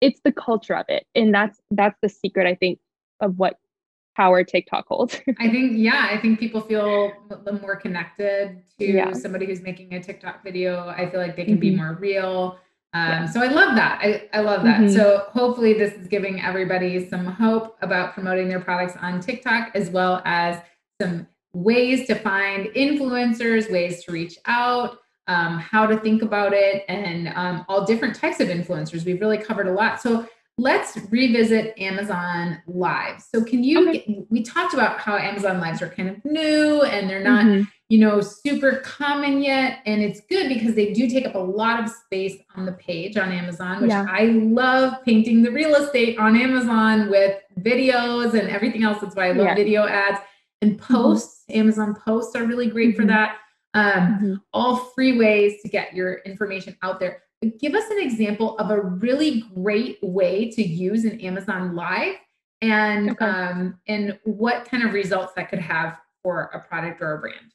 it's 0.00 0.20
the 0.24 0.32
culture 0.32 0.74
of 0.74 0.86
it. 0.88 1.06
And 1.14 1.34
that's 1.34 1.60
that's 1.70 1.98
the 2.02 2.08
secret 2.08 2.46
i 2.46 2.54
think 2.54 2.78
of 3.20 3.38
what 3.38 3.58
power 4.16 4.42
tiktok 4.42 4.86
holds. 4.88 5.20
I 5.40 5.48
think 5.48 5.72
yeah 5.76 6.08
i 6.10 6.18
think 6.18 6.40
people 6.40 6.60
feel 6.60 7.12
more 7.62 7.76
connected 7.76 8.62
to 8.78 8.84
yeah. 8.84 9.12
somebody 9.12 9.46
who's 9.46 9.62
making 9.62 9.94
a 9.94 10.02
tiktok 10.02 10.42
video. 10.42 10.88
I 10.88 11.08
feel 11.10 11.20
like 11.20 11.36
they 11.36 11.44
can 11.44 11.54
mm-hmm. 11.54 11.60
be 11.60 11.76
more 11.76 11.96
real 12.00 12.58
um, 12.94 13.08
yeah. 13.08 13.26
so 13.26 13.42
i 13.42 13.48
love 13.48 13.74
that 13.74 14.00
i, 14.02 14.28
I 14.32 14.40
love 14.40 14.62
that 14.64 14.80
mm-hmm. 14.80 14.94
so 14.94 15.26
hopefully 15.30 15.74
this 15.74 15.94
is 15.94 16.06
giving 16.08 16.40
everybody 16.40 17.08
some 17.08 17.26
hope 17.26 17.76
about 17.82 18.14
promoting 18.14 18.48
their 18.48 18.60
products 18.60 18.96
on 19.00 19.20
tiktok 19.20 19.70
as 19.74 19.90
well 19.90 20.22
as 20.24 20.60
some 21.00 21.26
ways 21.52 22.06
to 22.06 22.14
find 22.14 22.66
influencers 22.68 23.70
ways 23.70 24.04
to 24.04 24.12
reach 24.12 24.36
out 24.46 24.98
um, 25.28 25.58
how 25.58 25.86
to 25.86 25.98
think 25.98 26.22
about 26.22 26.52
it, 26.54 26.84
and 26.88 27.28
um, 27.36 27.64
all 27.68 27.84
different 27.84 28.16
types 28.16 28.40
of 28.40 28.48
influencers. 28.48 29.04
We've 29.04 29.20
really 29.20 29.38
covered 29.38 29.68
a 29.68 29.72
lot. 29.72 30.00
So 30.00 30.26
let's 30.56 30.98
revisit 31.10 31.78
Amazon 31.78 32.60
Lives. 32.66 33.26
So 33.32 33.44
can 33.44 33.62
you? 33.62 33.88
Okay. 33.88 33.98
Get, 33.98 34.30
we 34.30 34.42
talked 34.42 34.74
about 34.74 34.98
how 34.98 35.16
Amazon 35.16 35.60
Lives 35.60 35.82
are 35.82 35.88
kind 35.88 36.08
of 36.08 36.24
new 36.24 36.82
and 36.82 37.08
they're 37.08 37.22
not. 37.22 37.44
Mm-hmm. 37.44 37.64
You 37.88 37.98
know, 37.98 38.20
super 38.20 38.80
common 38.84 39.42
yet. 39.42 39.80
And 39.86 40.02
it's 40.02 40.20
good 40.28 40.48
because 40.48 40.74
they 40.74 40.92
do 40.92 41.08
take 41.08 41.26
up 41.26 41.34
a 41.34 41.38
lot 41.38 41.82
of 41.82 41.90
space 41.90 42.36
on 42.54 42.66
the 42.66 42.72
page 42.72 43.16
on 43.16 43.32
Amazon, 43.32 43.80
which 43.80 43.90
yeah. 43.90 44.06
I 44.08 44.24
love 44.24 45.02
painting 45.04 45.42
the 45.42 45.50
real 45.50 45.74
estate 45.74 46.18
on 46.18 46.36
Amazon 46.36 47.08
with 47.08 47.40
videos 47.60 48.38
and 48.38 48.48
everything 48.48 48.84
else. 48.84 49.00
That's 49.00 49.16
why 49.16 49.28
I 49.28 49.32
love 49.32 49.46
yeah. 49.46 49.54
video 49.54 49.86
ads 49.86 50.20
and 50.60 50.78
mm-hmm. 50.78 50.94
posts. 50.94 51.44
Mm-hmm. 51.48 51.60
Amazon 51.60 51.96
posts 52.04 52.36
are 52.36 52.44
really 52.44 52.68
great 52.68 52.90
mm-hmm. 52.90 53.02
for 53.02 53.06
that. 53.06 53.38
Um, 53.74 53.84
mm-hmm. 53.84 54.34
All 54.52 54.76
free 54.76 55.18
ways 55.18 55.62
to 55.62 55.68
get 55.68 55.94
your 55.94 56.16
information 56.26 56.76
out 56.82 57.00
there. 57.00 57.22
But 57.40 57.58
give 57.58 57.74
us 57.74 57.88
an 57.90 58.00
example 58.00 58.58
of 58.58 58.70
a 58.70 58.80
really 58.80 59.44
great 59.54 59.98
way 60.02 60.50
to 60.50 60.62
use 60.62 61.04
an 61.04 61.20
Amazon 61.20 61.74
Live 61.74 62.16
and 62.60 63.10
okay. 63.10 63.24
um, 63.24 63.78
and 63.86 64.18
what 64.24 64.68
kind 64.68 64.82
of 64.82 64.92
results 64.92 65.32
that 65.36 65.48
could 65.48 65.60
have 65.60 65.98
for 66.22 66.50
a 66.52 66.60
product 66.60 67.00
or 67.00 67.14
a 67.14 67.18
brand. 67.18 67.54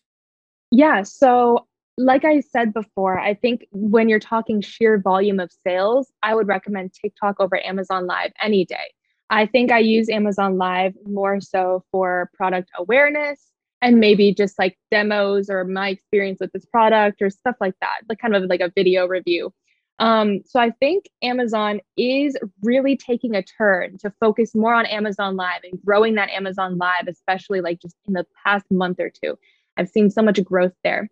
Yeah. 0.75 1.03
So, 1.03 1.67
like 1.99 2.25
I 2.25 2.39
said 2.39 2.73
before, 2.73 3.19
I 3.19 3.35
think 3.35 3.67
when 3.71 4.09
you're 4.09 4.17
talking 4.17 4.59
sheer 4.59 4.97
volume 4.97 5.39
of 5.39 5.51
sales, 5.63 6.11
I 6.23 6.33
would 6.33 6.47
recommend 6.47 6.93
TikTok 6.93 7.35
over 7.39 7.63
Amazon 7.63 8.07
Live 8.07 8.31
any 8.41 8.65
day. 8.65 8.91
I 9.29 9.45
think 9.45 9.71
I 9.71 9.77
use 9.77 10.09
Amazon 10.09 10.57
Live 10.57 10.95
more 11.05 11.39
so 11.41 11.83
for 11.91 12.31
product 12.33 12.71
awareness 12.75 13.51
and 13.83 13.99
maybe 13.99 14.33
just 14.33 14.57
like 14.57 14.75
demos 14.89 15.47
or 15.47 15.63
my 15.63 15.89
experience 15.89 16.39
with 16.39 16.51
this 16.53 16.65
product 16.65 17.21
or 17.21 17.29
stuff 17.29 17.55
like 17.61 17.75
that, 17.79 17.97
like 18.09 18.17
kind 18.17 18.35
of 18.35 18.41
like 18.45 18.61
a 18.61 18.71
video 18.73 19.05
review. 19.05 19.53
Um, 19.99 20.39
so 20.43 20.59
I 20.59 20.71
think 20.71 21.05
Amazon 21.21 21.81
is 21.97 22.35
really 22.63 22.97
taking 22.97 23.35
a 23.35 23.43
turn 23.43 23.99
to 23.99 24.11
focus 24.19 24.55
more 24.55 24.73
on 24.73 24.87
Amazon 24.87 25.35
Live 25.35 25.61
and 25.63 25.79
growing 25.85 26.15
that 26.15 26.31
Amazon 26.31 26.79
Live, 26.79 27.07
especially 27.07 27.61
like 27.61 27.79
just 27.79 27.95
in 28.07 28.13
the 28.13 28.25
past 28.43 28.65
month 28.71 28.99
or 28.99 29.11
two. 29.11 29.37
I've 29.77 29.89
seen 29.89 30.09
so 30.09 30.21
much 30.21 30.43
growth 30.43 30.73
there. 30.83 31.09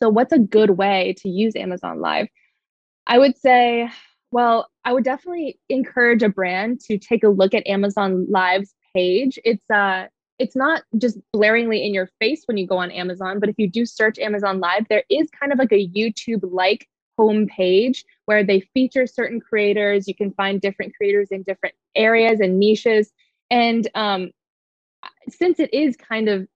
So, 0.00 0.08
what's 0.08 0.32
a 0.32 0.38
good 0.38 0.70
way 0.70 1.14
to 1.18 1.28
use 1.28 1.56
Amazon 1.56 2.00
Live? 2.00 2.28
I 3.06 3.18
would 3.18 3.36
say, 3.36 3.88
well, 4.30 4.68
I 4.84 4.92
would 4.92 5.04
definitely 5.04 5.58
encourage 5.68 6.22
a 6.22 6.28
brand 6.28 6.80
to 6.82 6.98
take 6.98 7.24
a 7.24 7.28
look 7.28 7.54
at 7.54 7.66
Amazon 7.66 8.26
Live's 8.30 8.74
page. 8.94 9.38
It's 9.44 9.68
uh 9.70 10.06
it's 10.38 10.54
not 10.54 10.82
just 10.96 11.18
blaringly 11.34 11.84
in 11.84 11.92
your 11.92 12.08
face 12.20 12.42
when 12.46 12.56
you 12.56 12.66
go 12.66 12.78
on 12.78 12.92
Amazon, 12.92 13.40
but 13.40 13.48
if 13.48 13.56
you 13.58 13.68
do 13.68 13.84
search 13.84 14.18
Amazon 14.18 14.60
Live, 14.60 14.86
there 14.88 15.02
is 15.10 15.28
kind 15.30 15.52
of 15.52 15.58
like 15.58 15.72
a 15.72 15.88
YouTube 15.88 16.40
like 16.42 16.88
homepage 17.18 18.04
where 18.26 18.44
they 18.44 18.60
feature 18.72 19.06
certain 19.06 19.40
creators. 19.40 20.06
You 20.06 20.14
can 20.14 20.30
find 20.32 20.60
different 20.60 20.94
creators 20.96 21.28
in 21.32 21.42
different 21.42 21.74
areas 21.96 22.38
and 22.38 22.60
niches. 22.60 23.10
And 23.50 23.88
um, 23.96 24.30
since 25.28 25.58
it 25.58 25.74
is 25.74 25.96
kind 25.96 26.28
of 26.28 26.46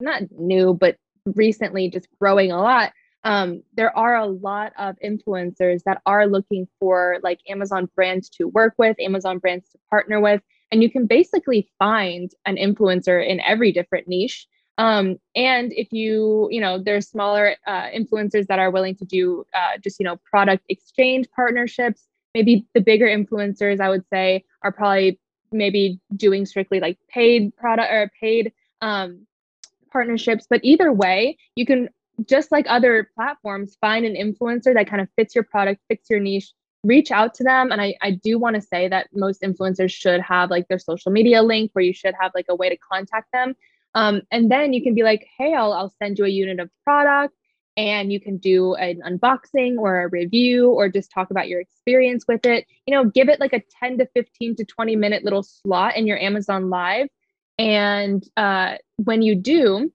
not 0.00 0.22
new, 0.32 0.74
but 0.74 0.96
recently 1.34 1.90
just 1.90 2.08
growing 2.18 2.52
a 2.52 2.60
lot, 2.60 2.92
um, 3.24 3.62
there 3.74 3.96
are 3.96 4.16
a 4.16 4.26
lot 4.26 4.72
of 4.78 4.96
influencers 5.04 5.82
that 5.84 6.00
are 6.06 6.26
looking 6.26 6.68
for 6.78 7.18
like 7.22 7.40
Amazon 7.48 7.88
brands 7.94 8.28
to 8.30 8.48
work 8.48 8.74
with, 8.78 8.96
Amazon 9.00 9.38
brands 9.38 9.68
to 9.70 9.78
partner 9.90 10.20
with. 10.20 10.40
And 10.70 10.82
you 10.82 10.90
can 10.90 11.06
basically 11.06 11.68
find 11.78 12.30
an 12.46 12.56
influencer 12.56 13.26
in 13.26 13.40
every 13.40 13.72
different 13.72 14.06
niche. 14.06 14.46
Um, 14.76 15.16
and 15.34 15.72
if 15.72 15.92
you, 15.92 16.48
you 16.52 16.60
know, 16.60 16.80
there's 16.80 17.08
smaller 17.08 17.56
uh, 17.66 17.88
influencers 17.88 18.46
that 18.46 18.60
are 18.60 18.70
willing 18.70 18.94
to 18.96 19.04
do 19.04 19.44
uh, 19.52 19.78
just, 19.82 19.98
you 19.98 20.04
know, 20.04 20.16
product 20.30 20.64
exchange 20.68 21.26
partnerships. 21.34 22.06
Maybe 22.34 22.66
the 22.74 22.80
bigger 22.80 23.06
influencers, 23.06 23.80
I 23.80 23.88
would 23.88 24.04
say, 24.12 24.44
are 24.62 24.70
probably 24.70 25.18
maybe 25.50 26.00
doing 26.14 26.46
strictly 26.46 26.78
like 26.78 26.98
paid 27.08 27.56
product 27.56 27.90
or 27.90 28.10
paid 28.20 28.52
um, 28.80 29.26
partnerships. 29.90 30.46
But 30.48 30.60
either 30.62 30.92
way, 30.92 31.36
you 31.56 31.66
can 31.66 31.88
just 32.26 32.50
like 32.50 32.66
other 32.68 33.10
platforms, 33.14 33.76
find 33.80 34.04
an 34.04 34.14
influencer 34.14 34.74
that 34.74 34.88
kind 34.88 35.00
of 35.00 35.08
fits 35.16 35.34
your 35.34 35.44
product, 35.44 35.80
fits 35.88 36.10
your 36.10 36.20
niche, 36.20 36.52
reach 36.84 37.10
out 37.10 37.34
to 37.34 37.44
them. 37.44 37.70
And 37.70 37.80
I, 37.80 37.94
I 38.02 38.12
do 38.12 38.38
want 38.38 38.56
to 38.56 38.62
say 38.62 38.88
that 38.88 39.08
most 39.12 39.42
influencers 39.42 39.92
should 39.92 40.20
have 40.20 40.50
like 40.50 40.68
their 40.68 40.78
social 40.78 41.12
media 41.12 41.42
link 41.42 41.70
where 41.72 41.84
you 41.84 41.92
should 41.92 42.14
have 42.20 42.32
like 42.34 42.46
a 42.48 42.56
way 42.56 42.68
to 42.68 42.76
contact 42.76 43.28
them. 43.32 43.54
Um, 43.94 44.22
and 44.30 44.50
then 44.50 44.72
you 44.72 44.82
can 44.82 44.94
be 44.94 45.02
like, 45.02 45.26
hey, 45.38 45.54
I'll, 45.54 45.72
I'll 45.72 45.94
send 46.02 46.18
you 46.18 46.24
a 46.24 46.28
unit 46.28 46.60
of 46.60 46.70
product 46.84 47.34
and 47.76 48.12
you 48.12 48.20
can 48.20 48.38
do 48.38 48.74
an 48.74 49.00
unboxing 49.06 49.78
or 49.78 50.02
a 50.02 50.08
review 50.08 50.70
or 50.70 50.88
just 50.88 51.12
talk 51.12 51.30
about 51.30 51.48
your 51.48 51.60
experience 51.60 52.24
with 52.26 52.44
it. 52.44 52.66
You 52.86 52.94
know, 52.94 53.04
give 53.04 53.28
it 53.28 53.40
like 53.40 53.52
a 53.52 53.62
10 53.80 53.98
to 53.98 54.08
15 54.14 54.56
to 54.56 54.64
20 54.64 54.96
minute 54.96 55.24
little 55.24 55.42
slot 55.42 55.96
in 55.96 56.06
your 56.06 56.18
Amazon 56.18 56.70
Live 56.70 57.08
and 57.58 58.24
uh, 58.36 58.76
when 58.96 59.22
you 59.22 59.34
do, 59.34 59.92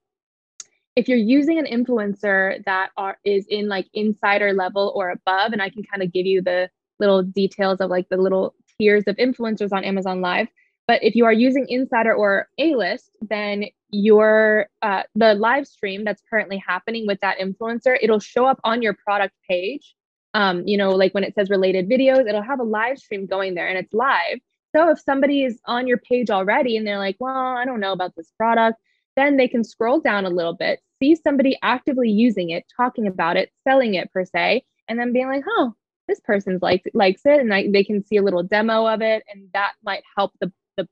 if 0.95 1.07
you're 1.07 1.17
using 1.17 1.57
an 1.57 1.65
influencer 1.65 2.63
that 2.65 2.91
are 2.97 3.17
is 3.23 3.45
in 3.49 3.67
like 3.67 3.87
insider 3.93 4.53
level 4.53 4.91
or 4.95 5.09
above, 5.09 5.53
and 5.53 5.61
I 5.61 5.69
can 5.69 5.83
kind 5.83 6.03
of 6.03 6.11
give 6.11 6.25
you 6.25 6.41
the 6.41 6.69
little 6.99 7.23
details 7.23 7.79
of 7.79 7.89
like 7.89 8.09
the 8.09 8.17
little 8.17 8.53
tiers 8.77 9.05
of 9.07 9.15
influencers 9.17 9.71
on 9.71 9.83
Amazon 9.83 10.21
Live. 10.21 10.47
But 10.87 11.01
if 11.03 11.15
you 11.15 11.25
are 11.25 11.33
using 11.33 11.65
insider 11.69 12.13
or 12.13 12.49
A 12.59 12.75
list, 12.75 13.11
then 13.21 13.65
your 13.89 14.67
uh, 14.81 15.03
the 15.15 15.33
live 15.33 15.65
stream 15.65 16.03
that's 16.03 16.21
currently 16.29 16.57
happening 16.57 17.07
with 17.07 17.19
that 17.21 17.39
influencer, 17.39 17.97
it'll 18.01 18.19
show 18.19 18.45
up 18.45 18.59
on 18.63 18.81
your 18.81 18.93
product 18.93 19.35
page. 19.49 19.95
Um, 20.33 20.63
you 20.67 20.77
know, 20.77 20.89
like 20.89 21.13
when 21.13 21.23
it 21.23 21.35
says 21.35 21.49
related 21.49 21.89
videos, 21.89 22.27
it'll 22.27 22.41
have 22.41 22.59
a 22.59 22.63
live 22.63 22.97
stream 22.97 23.27
going 23.27 23.53
there 23.53 23.67
and 23.67 23.77
it's 23.77 23.93
live. 23.93 24.39
So 24.75 24.89
if 24.89 24.99
somebody 24.99 25.43
is 25.43 25.59
on 25.65 25.87
your 25.87 25.99
page 25.99 26.29
already 26.29 26.77
and 26.77 26.85
they're 26.85 26.97
like, 26.97 27.17
well, 27.19 27.35
I 27.35 27.65
don't 27.65 27.79
know 27.79 27.93
about 27.93 28.15
this 28.15 28.31
product, 28.37 28.79
then 29.15 29.37
they 29.37 29.47
can 29.47 29.63
scroll 29.63 29.99
down 29.99 30.25
a 30.25 30.29
little 30.29 30.53
bit, 30.55 30.79
see 31.01 31.15
somebody 31.15 31.57
actively 31.61 32.09
using 32.09 32.49
it, 32.49 32.65
talking 32.75 33.07
about 33.07 33.37
it, 33.37 33.51
selling 33.67 33.93
it 33.93 34.11
per 34.11 34.25
se, 34.25 34.63
and 34.87 34.99
then 34.99 35.13
being 35.13 35.27
like, 35.27 35.43
oh, 35.47 35.73
this 36.07 36.19
person's 36.21 36.61
like 36.61 36.83
likes 36.93 37.21
it, 37.25 37.39
and 37.39 37.53
I, 37.53 37.69
they 37.71 37.83
can 37.83 38.03
see 38.03 38.17
a 38.17 38.21
little 38.23 38.43
demo 38.43 38.87
of 38.87 39.01
it, 39.01 39.23
and 39.31 39.47
that 39.53 39.73
might 39.83 40.03
help 40.17 40.33
the 40.41 40.51
the 40.75 40.87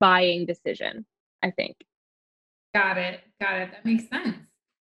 buying 0.00 0.46
decision. 0.46 1.04
I 1.42 1.50
think. 1.50 1.76
Got 2.74 2.98
it. 2.98 3.20
Got 3.40 3.56
it. 3.60 3.70
That 3.72 3.84
makes 3.84 4.08
sense. 4.08 4.36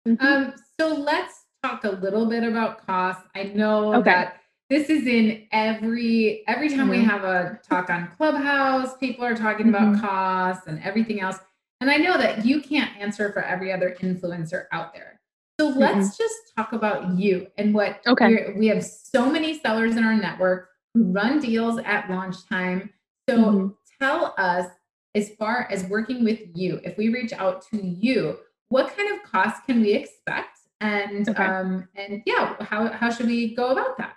Mm-hmm. 0.06 0.24
Um, 0.24 0.54
so 0.78 0.94
let's 0.94 1.44
talk 1.62 1.84
a 1.84 1.90
little 1.90 2.26
bit 2.26 2.44
about 2.44 2.86
cost. 2.86 3.20
I 3.34 3.44
know 3.44 3.94
okay. 3.96 4.10
that 4.10 4.40
this 4.74 4.90
is 4.90 5.06
in 5.06 5.46
every 5.52 6.42
every 6.48 6.68
time 6.68 6.80
mm-hmm. 6.80 6.90
we 6.90 7.04
have 7.04 7.22
a 7.22 7.60
talk 7.68 7.90
on 7.90 8.08
clubhouse 8.16 8.96
people 8.98 9.24
are 9.24 9.36
talking 9.36 9.66
mm-hmm. 9.66 9.92
about 9.92 10.00
costs 10.00 10.66
and 10.66 10.82
everything 10.82 11.20
else 11.20 11.38
and 11.80 11.88
i 11.88 11.96
know 11.96 12.18
that 12.18 12.44
you 12.44 12.60
can't 12.60 12.94
answer 12.96 13.32
for 13.32 13.42
every 13.42 13.72
other 13.72 13.96
influencer 14.00 14.64
out 14.72 14.92
there 14.92 15.20
so 15.60 15.68
let's 15.68 16.08
mm-hmm. 16.08 16.22
just 16.22 16.34
talk 16.56 16.72
about 16.72 17.16
you 17.16 17.46
and 17.56 17.72
what 17.72 18.00
okay 18.06 18.52
we 18.56 18.66
have 18.66 18.84
so 18.84 19.30
many 19.30 19.56
sellers 19.60 19.96
in 19.96 20.02
our 20.02 20.14
network 20.14 20.70
who 20.92 21.04
run 21.04 21.38
deals 21.38 21.78
at 21.84 22.10
launch 22.10 22.36
time 22.48 22.90
so 23.28 23.36
mm-hmm. 23.36 23.68
tell 24.00 24.34
us 24.38 24.66
as 25.14 25.30
far 25.38 25.68
as 25.70 25.84
working 25.84 26.24
with 26.24 26.40
you 26.52 26.80
if 26.82 26.96
we 26.98 27.10
reach 27.10 27.32
out 27.34 27.64
to 27.70 27.80
you 27.80 28.36
what 28.70 28.96
kind 28.96 29.14
of 29.14 29.22
costs 29.30 29.60
can 29.66 29.80
we 29.80 29.92
expect 29.92 30.58
and 30.80 31.28
okay. 31.28 31.44
um 31.44 31.88
and 31.94 32.22
yeah 32.26 32.56
how 32.60 32.88
how 32.88 33.08
should 33.08 33.26
we 33.26 33.54
go 33.54 33.68
about 33.68 33.96
that 33.96 34.16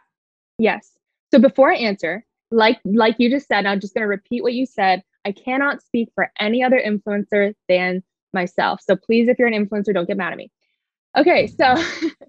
Yes. 0.58 0.92
So 1.32 1.40
before 1.40 1.72
I 1.72 1.76
answer, 1.76 2.26
like 2.52 2.80
like 2.86 3.16
you 3.20 3.30
just 3.30 3.48
said, 3.48 3.66
I'm 3.66 3.80
just 3.80 3.94
going 3.94 4.04
to 4.04 4.08
repeat 4.08 4.44
what 4.44 4.54
you 4.54 4.66
said. 4.66 5.04
I 5.26 5.32
cannot 5.32 5.82
speak 5.82 6.10
for 6.16 6.32
any 6.40 6.64
other 6.64 6.82
influencer 6.84 7.54
than 7.68 8.04
myself. 8.34 8.82
So 8.82 8.96
please, 8.96 9.28
if 9.28 9.38
you're 9.38 9.48
an 9.48 9.68
influencer, 9.68 9.94
don't 9.94 10.08
get 10.08 10.18
mad 10.18 10.32
at 10.32 10.38
me. 10.38 10.52
Okay, 11.18 11.48
so 11.48 11.76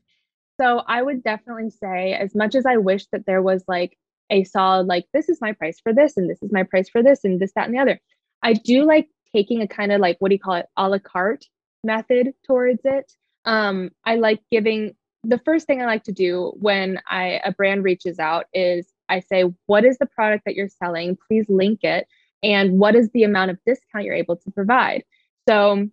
so 0.61 0.83
I 0.87 1.03
would 1.03 1.23
definitely 1.23 1.71
say, 1.71 2.15
as 2.15 2.35
much 2.35 2.55
as 2.55 2.67
I 2.67 2.77
wish 2.77 3.07
that 3.13 3.27
there 3.27 3.43
was 3.43 3.65
like 3.69 3.97
a 4.31 4.45
solid, 4.45 4.87
like 4.87 5.07
this 5.13 5.29
is 5.29 5.41
my 5.41 5.53
price 5.53 5.79
for 5.81 5.93
this, 5.93 6.17
and 6.17 6.29
this 6.29 6.43
is 6.43 6.53
my 6.53 6.65
price 6.65 6.89
for 6.89 7.03
this, 7.03 7.25
and 7.25 7.41
this, 7.41 7.53
that, 7.55 7.67
and 7.67 7.75
the 7.75 7.81
other. 7.81 8.01
I 8.43 8.55
do 8.55 8.85
like 8.85 9.09
taking 9.33 9.63
a 9.63 9.69
kind 9.69 9.93
of 9.93 10.01
like 10.01 10.17
what 10.19 10.31
do 10.31 10.35
you 10.35 10.41
call 10.41 10.55
it, 10.55 10.67
a 10.77 10.89
la 10.89 10.99
carte 10.99 11.47
method 11.85 12.33
towards 12.47 12.81
it. 12.85 13.13
Um, 13.45 13.91
I 14.05 14.17
like 14.17 14.41
giving 14.51 14.95
the 15.25 15.39
first 15.45 15.67
thing 15.67 15.83
I 15.83 15.87
like 15.87 16.05
to 16.05 16.13
do 16.13 16.53
when 16.59 17.01
I 17.09 17.41
a 17.45 17.53
brand 17.53 17.85
reaches 17.85 18.19
out 18.19 18.47
is 18.53 18.87
I 19.09 19.21
say, 19.21 19.45
what 19.67 19.85
is 19.85 19.99
the 19.99 20.07
product 20.07 20.45
that 20.45 20.55
you're 20.55 20.69
selling? 20.69 21.17
Please 21.27 21.47
link 21.49 21.81
it. 21.83 22.07
And 22.43 22.79
what 22.79 22.95
is 22.95 23.11
the 23.11 23.25
amount 23.25 23.51
of 23.51 23.59
discount 23.67 24.05
you're 24.05 24.15
able 24.15 24.37
to 24.37 24.51
provide? 24.51 25.03
So 25.49 25.89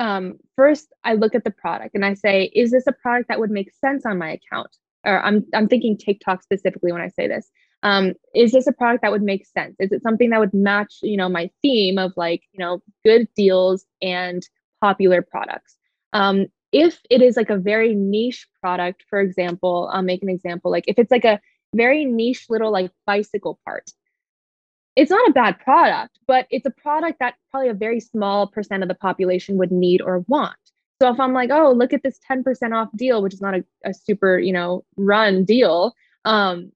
um, 0.00 0.38
first 0.56 0.92
I 1.04 1.14
look 1.14 1.34
at 1.34 1.44
the 1.44 1.50
product 1.50 1.94
and 1.94 2.04
I 2.04 2.14
say, 2.14 2.50
is 2.54 2.70
this 2.72 2.86
a 2.86 2.92
product 2.92 3.28
that 3.28 3.40
would 3.40 3.50
make 3.50 3.72
sense 3.80 4.04
on 4.04 4.18
my 4.18 4.32
account? 4.32 4.76
Or 5.04 5.24
I'm 5.24 5.44
I'm 5.54 5.68
thinking 5.68 5.96
TikTok 5.96 6.42
specifically 6.42 6.92
when 6.92 7.00
I 7.00 7.08
say 7.08 7.26
this. 7.26 7.50
Um, 7.82 8.14
is 8.34 8.52
this 8.52 8.68
a 8.68 8.72
product 8.72 9.02
that 9.02 9.10
would 9.10 9.22
make 9.22 9.46
sense? 9.46 9.74
Is 9.80 9.90
it 9.90 10.02
something 10.02 10.30
that 10.30 10.38
would 10.38 10.54
match, 10.54 10.94
you 11.02 11.16
know, 11.16 11.28
my 11.28 11.50
theme 11.62 11.98
of 11.98 12.12
like, 12.16 12.42
you 12.52 12.60
know, 12.60 12.80
good 13.04 13.26
deals 13.34 13.84
and 14.00 14.46
popular 14.80 15.22
products? 15.22 15.76
Um, 16.12 16.46
if 16.72 17.00
it 17.10 17.22
is 17.22 17.36
like 17.36 17.50
a 17.50 17.58
very 17.58 17.94
niche 17.94 18.48
product, 18.60 19.04
for 19.08 19.20
example, 19.20 19.90
I'll 19.92 20.02
make 20.02 20.22
an 20.22 20.28
example. 20.28 20.70
Like 20.70 20.84
if 20.88 20.98
it's 20.98 21.10
like 21.10 21.24
a 21.24 21.40
very 21.74 22.04
niche 22.04 22.46
little 22.48 22.72
like 22.72 22.90
bicycle 23.06 23.60
part, 23.64 23.90
it's 24.96 25.10
not 25.10 25.28
a 25.28 25.32
bad 25.32 25.58
product, 25.60 26.18
but 26.26 26.46
it's 26.50 26.66
a 26.66 26.70
product 26.70 27.18
that 27.20 27.34
probably 27.50 27.68
a 27.68 27.74
very 27.74 28.00
small 28.00 28.46
percent 28.46 28.82
of 28.82 28.88
the 28.88 28.94
population 28.94 29.56
would 29.58 29.72
need 29.72 30.02
or 30.02 30.24
want. 30.28 30.56
So 31.00 31.10
if 31.10 31.18
I'm 31.18 31.32
like, 31.32 31.50
oh, 31.50 31.72
look 31.72 31.92
at 31.92 32.02
this 32.02 32.18
10% 32.30 32.44
off 32.74 32.88
deal, 32.94 33.22
which 33.22 33.34
is 33.34 33.40
not 33.40 33.54
a, 33.54 33.64
a 33.84 33.92
super, 33.92 34.38
you 34.38 34.52
know, 34.52 34.84
run 34.96 35.44
deal, 35.44 35.94
um, 36.24 36.72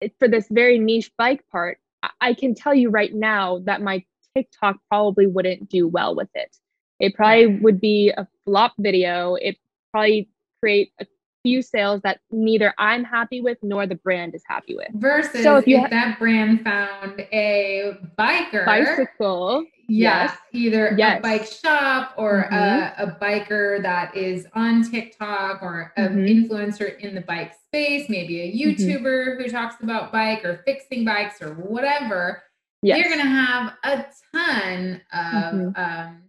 it, 0.00 0.14
for 0.18 0.28
this 0.28 0.46
very 0.50 0.78
niche 0.78 1.10
bike 1.18 1.44
part, 1.50 1.78
I, 2.02 2.10
I 2.20 2.34
can 2.34 2.54
tell 2.54 2.74
you 2.74 2.90
right 2.90 3.12
now 3.12 3.60
that 3.64 3.82
my 3.82 4.04
TikTok 4.36 4.76
probably 4.88 5.26
wouldn't 5.26 5.68
do 5.68 5.88
well 5.88 6.14
with 6.14 6.28
it. 6.34 6.54
It 7.00 7.14
probably 7.14 7.46
would 7.46 7.80
be 7.80 8.10
a 8.16 8.26
flop 8.44 8.74
video. 8.78 9.34
It 9.36 9.56
probably 9.92 10.28
create 10.60 10.92
a 11.00 11.06
few 11.42 11.62
sales 11.62 12.00
that 12.02 12.20
neither 12.30 12.74
I'm 12.78 13.04
happy 13.04 13.40
with 13.40 13.58
nor 13.62 13.86
the 13.86 13.94
brand 13.94 14.34
is 14.34 14.42
happy 14.46 14.74
with. 14.74 14.88
Versus 14.94 15.42
so 15.42 15.56
if, 15.56 15.68
if 15.68 15.80
ha- 15.80 15.88
that 15.88 16.18
brand 16.18 16.62
found 16.62 17.20
a 17.32 17.96
biker 18.18 18.66
bicycle, 18.66 19.64
yes, 19.88 20.30
yes. 20.30 20.38
either 20.52 20.94
yes. 20.98 21.18
a 21.18 21.22
bike 21.22 21.46
shop 21.46 22.14
or 22.16 22.48
mm-hmm. 22.50 22.54
a, 22.54 22.94
a, 23.06 23.18
biker 23.20 23.80
that 23.82 24.16
is 24.16 24.46
on 24.54 24.88
TikTok 24.88 25.62
or 25.62 25.92
an 25.96 26.16
mm-hmm. 26.16 26.52
influencer 26.52 26.98
in 26.98 27.14
the 27.14 27.22
bike 27.22 27.54
space, 27.54 28.08
maybe 28.08 28.40
a 28.40 28.52
mm-hmm. 28.52 28.82
YouTuber 28.82 29.02
mm-hmm. 29.02 29.42
who 29.42 29.48
talks 29.48 29.82
about 29.82 30.12
bike 30.12 30.44
or 30.44 30.62
fixing 30.66 31.04
bikes 31.04 31.40
or 31.40 31.54
whatever. 31.54 32.42
Yes. 32.82 32.98
You're 32.98 33.16
gonna 33.16 33.30
have 33.30 33.72
a 33.84 34.06
ton 34.32 35.00
of 35.12 35.54
mm-hmm. 35.54 35.80
um, 35.80 36.22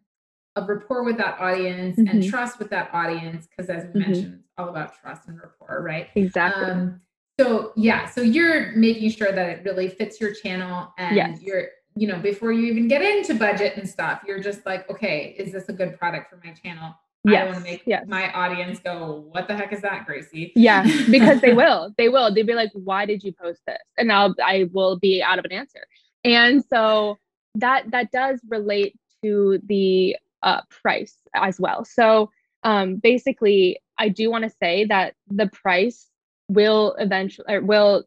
of 0.55 0.67
rapport 0.67 1.03
with 1.03 1.17
that 1.17 1.39
audience 1.39 1.97
and 1.97 2.07
mm-hmm. 2.07 2.29
trust 2.29 2.59
with 2.59 2.69
that 2.69 2.89
audience 2.93 3.47
because 3.47 3.69
as 3.69 3.85
we 3.93 3.99
mentioned 4.01 4.39
it's 4.39 4.53
all 4.57 4.69
about 4.69 4.99
trust 4.99 5.27
and 5.27 5.37
rapport, 5.37 5.81
right? 5.81 6.07
Exactly. 6.15 6.65
Um, 6.65 7.01
so 7.39 7.71
yeah, 7.75 8.05
so 8.05 8.21
you're 8.21 8.73
making 8.73 9.11
sure 9.11 9.31
that 9.31 9.49
it 9.49 9.63
really 9.63 9.87
fits 9.87 10.19
your 10.19 10.33
channel 10.33 10.93
and 10.97 11.15
yes. 11.15 11.41
you're, 11.41 11.67
you 11.95 12.07
know, 12.07 12.19
before 12.19 12.51
you 12.51 12.65
even 12.65 12.87
get 12.87 13.01
into 13.01 13.33
budget 13.33 13.77
and 13.77 13.87
stuff, 13.87 14.21
you're 14.27 14.41
just 14.41 14.65
like, 14.65 14.89
okay, 14.89 15.35
is 15.37 15.53
this 15.53 15.69
a 15.69 15.73
good 15.73 15.97
product 15.97 16.29
for 16.29 16.41
my 16.43 16.51
channel? 16.51 16.93
Yes. 17.23 17.41
I 17.41 17.45
want 17.45 17.57
to 17.57 17.63
make 17.63 17.83
yes. 17.85 18.05
my 18.07 18.31
audience 18.31 18.79
go, 18.79 19.25
what 19.31 19.47
the 19.47 19.55
heck 19.55 19.73
is 19.73 19.81
that, 19.81 20.05
Gracie? 20.05 20.53
Yeah, 20.55 20.83
because 21.09 21.41
they 21.41 21.53
will. 21.63 21.93
They 21.97 22.09
will. 22.09 22.33
They'd 22.33 22.47
be 22.47 22.53
like, 22.53 22.71
why 22.73 23.05
did 23.05 23.23
you 23.23 23.33
post 23.33 23.61
this? 23.67 23.77
And 23.97 24.11
I'll 24.11 24.33
I 24.43 24.69
will 24.71 24.97
be 24.97 25.21
out 25.21 25.39
of 25.39 25.45
an 25.45 25.51
answer. 25.51 25.85
And 26.23 26.63
so 26.69 27.17
that 27.55 27.91
that 27.91 28.11
does 28.11 28.39
relate 28.47 28.97
to 29.23 29.59
the 29.65 30.15
uh, 30.43 30.61
price 30.69 31.17
as 31.33 31.59
well. 31.59 31.85
So 31.85 32.31
um, 32.63 32.95
basically, 32.97 33.79
I 33.97 34.09
do 34.09 34.29
want 34.29 34.43
to 34.43 34.49
say 34.49 34.85
that 34.85 35.15
the 35.29 35.47
price 35.47 36.07
will 36.49 36.95
eventually 36.99 37.59
will 37.59 38.03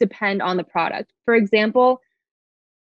depend 0.00 0.42
on 0.42 0.56
the 0.56 0.64
product. 0.64 1.12
For 1.24 1.34
example, 1.34 2.00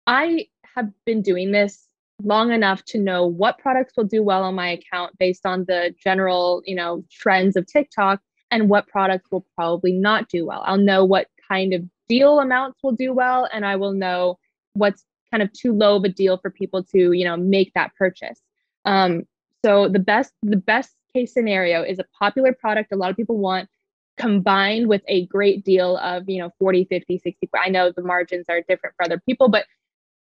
I 0.07 0.47
have 0.75 0.90
been 1.05 1.23
doing 1.23 1.52
this 1.52 1.87
long 2.23 2.52
enough 2.52 2.85
to 2.85 2.99
know 2.99 3.26
what 3.26 3.59
products 3.59 3.95
will 3.97 4.05
do 4.05 4.23
well 4.23 4.43
on 4.43 4.55
my 4.55 4.71
account 4.71 5.19
based 5.19 5.45
on 5.45 5.64
the 5.66 5.95
general, 6.02 6.62
you 6.64 6.75
know, 6.75 7.05
trends 7.11 7.57
of 7.57 7.66
TikTok 7.66 8.21
and 8.50 8.71
what 8.71 8.87
products 8.87 9.31
will 9.31 9.45
probably 9.55 9.93
not 9.93 10.28
do 10.28 10.47
well. 10.47 10.62
I'll 10.64 10.78
know 10.78 11.05
what 11.05 11.28
kind 11.49 11.75
of 11.75 11.85
deal 12.09 12.40
amounts 12.40 12.83
will 12.83 12.93
do 12.93 13.12
well 13.12 13.49
and 13.52 13.66
I 13.66 13.76
will 13.76 13.93
know 13.93 14.38
what's 14.75 15.05
kind 15.31 15.43
of 15.43 15.52
too 15.52 15.73
low 15.73 15.97
of 15.97 16.05
a 16.05 16.09
deal 16.09 16.38
for 16.38 16.50
people 16.50 16.83
to, 16.85 17.12
you 17.12 17.25
know, 17.25 17.37
make 17.37 17.73
that 17.75 17.95
purchase. 17.99 18.40
Um, 18.87 19.25
so 19.64 19.88
the 19.88 19.99
best 19.99 20.33
the 20.43 20.57
best 20.57 20.95
case 21.12 21.35
scenario 21.35 21.83
is 21.83 21.99
a 21.99 22.05
popular 22.19 22.52
product 22.52 22.93
a 22.93 22.97
lot 22.97 23.11
of 23.11 23.16
people 23.16 23.38
want 23.38 23.69
combined 24.16 24.88
with 24.88 25.02
a 25.09 25.26
great 25.26 25.64
deal 25.64 25.97
of 25.99 26.28
you 26.28 26.40
know 26.40 26.50
40 26.59 26.87
50 26.88 27.19
60 27.19 27.50
i 27.62 27.69
know 27.69 27.93
the 27.95 28.02
margins 28.02 28.47
are 28.49 28.62
different 28.69 28.95
for 28.97 29.05
other 29.05 29.21
people 29.26 29.49
but 29.49 29.66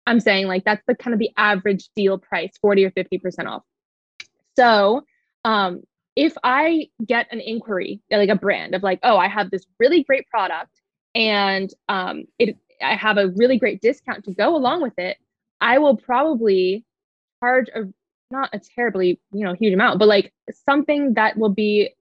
i'm 0.07 0.19
saying 0.19 0.47
like 0.47 0.63
that's 0.63 0.83
the 0.87 0.95
kind 0.95 1.13
of 1.13 1.19
the 1.19 1.29
average 1.37 1.89
deal 1.95 2.17
price 2.17 2.51
40 2.61 2.85
or 2.85 2.91
50 2.91 3.17
percent 3.19 3.47
off. 3.47 3.63
So 4.55 5.03
um 5.45 5.81
if 6.15 6.33
i 6.43 6.87
get 7.05 7.27
an 7.31 7.39
inquiry 7.39 8.01
like 8.11 8.29
a 8.29 8.35
brand 8.35 8.75
of 8.75 8.83
like 8.83 8.99
oh 9.03 9.17
i 9.17 9.27
have 9.27 9.51
this 9.51 9.65
really 9.79 10.03
great 10.03 10.27
product 10.29 10.79
and 11.15 11.71
um 11.89 12.23
it 12.39 12.57
i 12.81 12.95
have 12.95 13.17
a 13.17 13.29
really 13.29 13.57
great 13.57 13.81
discount 13.81 14.23
to 14.25 14.33
go 14.33 14.55
along 14.55 14.81
with 14.81 14.97
it 14.97 15.17
i 15.59 15.79
will 15.79 15.97
probably 15.97 16.85
charge 17.41 17.67
a 17.75 17.83
not 18.33 18.49
a 18.51 18.59
terribly, 18.59 19.21
you 19.31 19.45
know, 19.45 19.53
huge 19.53 19.73
amount, 19.73 19.99
but 19.99 20.09
like 20.09 20.33
something 20.67 21.13
that 21.13 21.37
will 21.37 21.49
be 21.49 21.93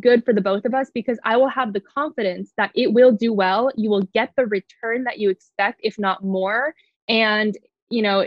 good 0.00 0.24
for 0.24 0.32
the 0.32 0.40
both 0.40 0.64
of 0.64 0.74
us 0.74 0.90
because 0.92 1.18
I 1.24 1.36
will 1.36 1.48
have 1.48 1.72
the 1.72 1.80
confidence 1.80 2.52
that 2.56 2.70
it 2.74 2.92
will 2.92 3.12
do 3.12 3.32
well. 3.32 3.70
You 3.76 3.90
will 3.90 4.02
get 4.02 4.32
the 4.36 4.46
return 4.46 5.04
that 5.04 5.18
you 5.18 5.30
expect, 5.30 5.80
if 5.82 5.98
not 5.98 6.22
more. 6.22 6.74
And, 7.08 7.56
you 7.90 8.02
know, 8.02 8.26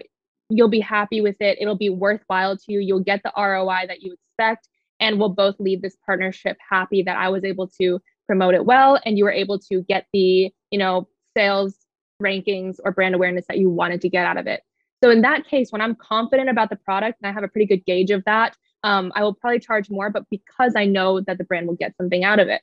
you'll 0.49 0.69
be 0.69 0.79
happy 0.79 1.21
with 1.21 1.35
it. 1.39 1.57
It'll 1.61 1.77
be 1.77 1.89
worthwhile 1.89 2.57
to 2.57 2.63
you. 2.67 2.79
You'll 2.79 3.03
get 3.03 3.21
the 3.23 3.31
ROI 3.37 3.87
that 3.87 4.01
you 4.01 4.13
expect. 4.13 4.67
And 4.99 5.19
we'll 5.19 5.29
both 5.29 5.55
leave 5.59 5.81
this 5.81 5.97
partnership 6.05 6.57
happy 6.67 7.03
that 7.03 7.17
I 7.17 7.29
was 7.29 7.43
able 7.43 7.67
to 7.79 7.99
promote 8.25 8.53
it 8.53 8.65
well 8.65 8.99
and 9.05 9.17
you 9.17 9.23
were 9.23 9.31
able 9.31 9.59
to 9.59 9.81
get 9.83 10.05
the, 10.13 10.51
you 10.71 10.79
know, 10.79 11.07
sales 11.35 11.75
rankings 12.21 12.77
or 12.83 12.91
brand 12.91 13.15
awareness 13.15 13.45
that 13.47 13.57
you 13.57 13.69
wanted 13.69 14.01
to 14.01 14.09
get 14.09 14.25
out 14.25 14.37
of 14.37 14.47
it. 14.47 14.61
So 15.01 15.09
in 15.09 15.21
that 15.21 15.47
case, 15.47 15.71
when 15.71 15.81
I'm 15.81 15.95
confident 15.95 16.49
about 16.49 16.69
the 16.69 16.75
product 16.75 17.19
and 17.21 17.29
I 17.29 17.33
have 17.33 17.43
a 17.43 17.47
pretty 17.47 17.65
good 17.65 17.85
gauge 17.85 18.11
of 18.11 18.23
that, 18.25 18.55
um, 18.83 19.11
I 19.15 19.23
will 19.23 19.33
probably 19.33 19.59
charge 19.59 19.89
more, 19.89 20.09
but 20.09 20.23
because 20.29 20.73
I 20.75 20.85
know 20.85 21.21
that 21.21 21.37
the 21.37 21.43
brand 21.43 21.67
will 21.67 21.75
get 21.75 21.95
something 21.97 22.23
out 22.23 22.39
of 22.39 22.47
it. 22.47 22.61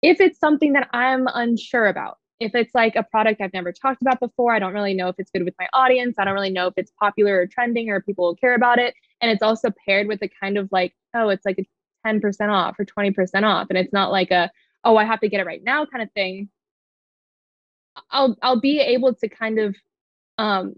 If 0.00 0.20
it's 0.20 0.38
something 0.38 0.72
that 0.72 0.88
I'm 0.92 1.26
unsure 1.32 1.86
about, 1.86 2.18
if 2.40 2.54
it's 2.54 2.74
like 2.74 2.96
a 2.96 3.04
product 3.04 3.40
I've 3.40 3.52
never 3.52 3.72
talked 3.72 4.02
about 4.02 4.18
before, 4.18 4.52
I 4.52 4.58
don't 4.58 4.74
really 4.74 4.94
know 4.94 5.08
if 5.08 5.14
it's 5.18 5.30
good 5.30 5.44
with 5.44 5.54
my 5.60 5.68
audience. 5.72 6.16
I 6.18 6.24
don't 6.24 6.34
really 6.34 6.50
know 6.50 6.66
if 6.66 6.74
it's 6.76 6.92
popular 6.98 7.40
or 7.40 7.46
trending 7.46 7.88
or 7.88 8.00
people 8.00 8.24
will 8.24 8.34
care 8.34 8.54
about 8.54 8.80
it. 8.80 8.94
And 9.20 9.30
it's 9.30 9.42
also 9.42 9.70
paired 9.86 10.08
with 10.08 10.20
a 10.22 10.28
kind 10.40 10.58
of 10.58 10.68
like, 10.72 10.94
oh, 11.14 11.28
it's 11.28 11.46
like 11.46 11.60
a 11.60 12.08
10% 12.08 12.48
off 12.50 12.74
or 12.80 12.84
20% 12.84 13.44
off. 13.44 13.68
And 13.70 13.78
it's 13.78 13.92
not 13.92 14.10
like 14.10 14.32
a, 14.32 14.50
oh, 14.82 14.96
I 14.96 15.04
have 15.04 15.20
to 15.20 15.28
get 15.28 15.40
it 15.40 15.46
right 15.46 15.62
now 15.62 15.86
kind 15.86 16.02
of 16.02 16.10
thing. 16.12 16.48
I'll 18.10 18.36
I'll 18.42 18.60
be 18.60 18.80
able 18.80 19.14
to 19.14 19.28
kind 19.28 19.58
of 19.58 19.76
um, 20.38 20.74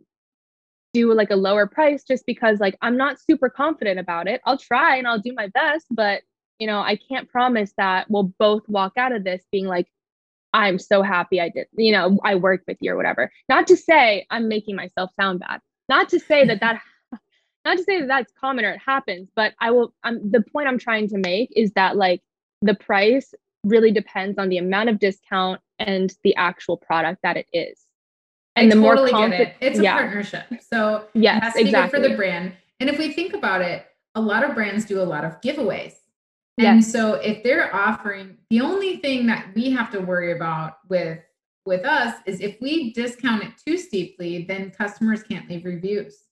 do 0.94 1.12
like 1.12 1.30
a 1.30 1.37
lower 1.37 1.66
price 1.66 2.04
just 2.04 2.24
because 2.24 2.61
like 2.61 2.78
I'm 2.80 2.96
not 2.96 3.18
super 3.20 3.50
confident 3.50 3.98
about 3.98 4.28
it. 4.28 4.40
I'll 4.46 4.57
try 4.57 4.96
and 4.96 5.07
I'll 5.07 5.18
do 5.18 5.35
my 5.37 5.48
best, 5.48 5.87
but 5.90 6.22
you 6.59 6.66
know, 6.66 6.78
I 6.78 6.96
can't 6.96 7.28
promise 7.28 7.74
that 7.76 8.07
we'll 8.09 8.33
both 8.38 8.62
walk 8.68 8.92
out 8.96 9.12
of 9.12 9.24
this 9.24 9.42
being 9.52 9.66
like 9.66 9.88
I'm 10.54 10.78
so 10.78 11.02
happy 11.02 11.40
I 11.40 11.48
did, 11.48 11.66
you 11.76 11.90
know, 11.92 12.18
I 12.22 12.37
worked 12.37 12.68
with 12.68 12.78
you 12.80 12.92
or 12.92 12.96
whatever. 12.96 13.30
Not 13.48 13.66
to 13.66 13.76
say 13.76 14.24
I'm 14.30 14.48
making 14.48 14.76
myself 14.76 15.11
sound 15.20 15.40
bad. 15.40 15.61
Not 15.88 16.09
to 16.11 16.20
say 16.20 16.46
that 16.46 16.61
that 16.61 16.80
not 17.64 17.76
to 17.76 17.83
say 17.83 18.00
that 18.00 18.07
that's 18.07 18.33
common 18.40 18.64
or 18.64 18.70
it 18.70 18.80
happens, 18.85 19.28
but 19.35 19.52
I 19.61 19.72
will 19.72 19.92
I'm 20.04 20.30
the 20.30 20.42
point 20.42 20.68
I'm 20.68 20.78
trying 20.78 21.09
to 21.09 21.18
make 21.18 21.52
is 21.57 21.72
that 21.72 21.96
like 21.96 22.22
the 22.62 22.74
price 22.74 23.35
really 23.64 23.90
depends 23.90 24.38
on 24.38 24.48
the 24.48 24.59
amount 24.59 24.90
of 24.90 25.00
discount 25.00 25.61
and 25.80 26.14
the 26.22 26.37
actual 26.37 26.76
product 26.76 27.20
that 27.24 27.37
it 27.37 27.46
is 27.52 27.85
and 28.56 28.72
I 28.72 28.74
the 28.74 28.80
totally 28.80 29.12
more 29.12 29.20
confident 29.20 29.50
it. 29.50 29.56
it's 29.60 29.78
a 29.78 29.82
yeah. 29.82 29.94
partnership 29.94 30.46
so 30.60 31.06
yes, 31.14 31.36
it 31.36 31.42
has 31.42 31.54
to 31.54 31.60
exactly. 31.60 31.64
be 31.64 31.72
good 31.72 31.90
for 31.90 32.08
the 32.08 32.16
brand 32.16 32.52
and 32.80 32.90
if 32.90 32.98
we 32.98 33.12
think 33.12 33.34
about 33.34 33.62
it 33.62 33.86
a 34.14 34.20
lot 34.20 34.44
of 34.44 34.54
brands 34.54 34.84
do 34.84 35.00
a 35.00 35.04
lot 35.04 35.24
of 35.24 35.40
giveaways 35.40 35.94
and 36.58 36.80
yes. 36.80 36.92
so 36.92 37.14
if 37.14 37.42
they're 37.42 37.74
offering 37.74 38.36
the 38.50 38.60
only 38.60 38.98
thing 38.98 39.26
that 39.26 39.48
we 39.54 39.70
have 39.70 39.90
to 39.90 40.00
worry 40.00 40.32
about 40.32 40.78
with 40.88 41.18
with 41.66 41.84
us 41.84 42.16
is 42.26 42.40
if 42.40 42.56
we 42.60 42.92
discount 42.92 43.42
it 43.42 43.52
too 43.64 43.76
steeply 43.76 44.44
then 44.44 44.70
customers 44.70 45.22
can't 45.22 45.48
leave 45.48 45.64
reviews 45.64 46.24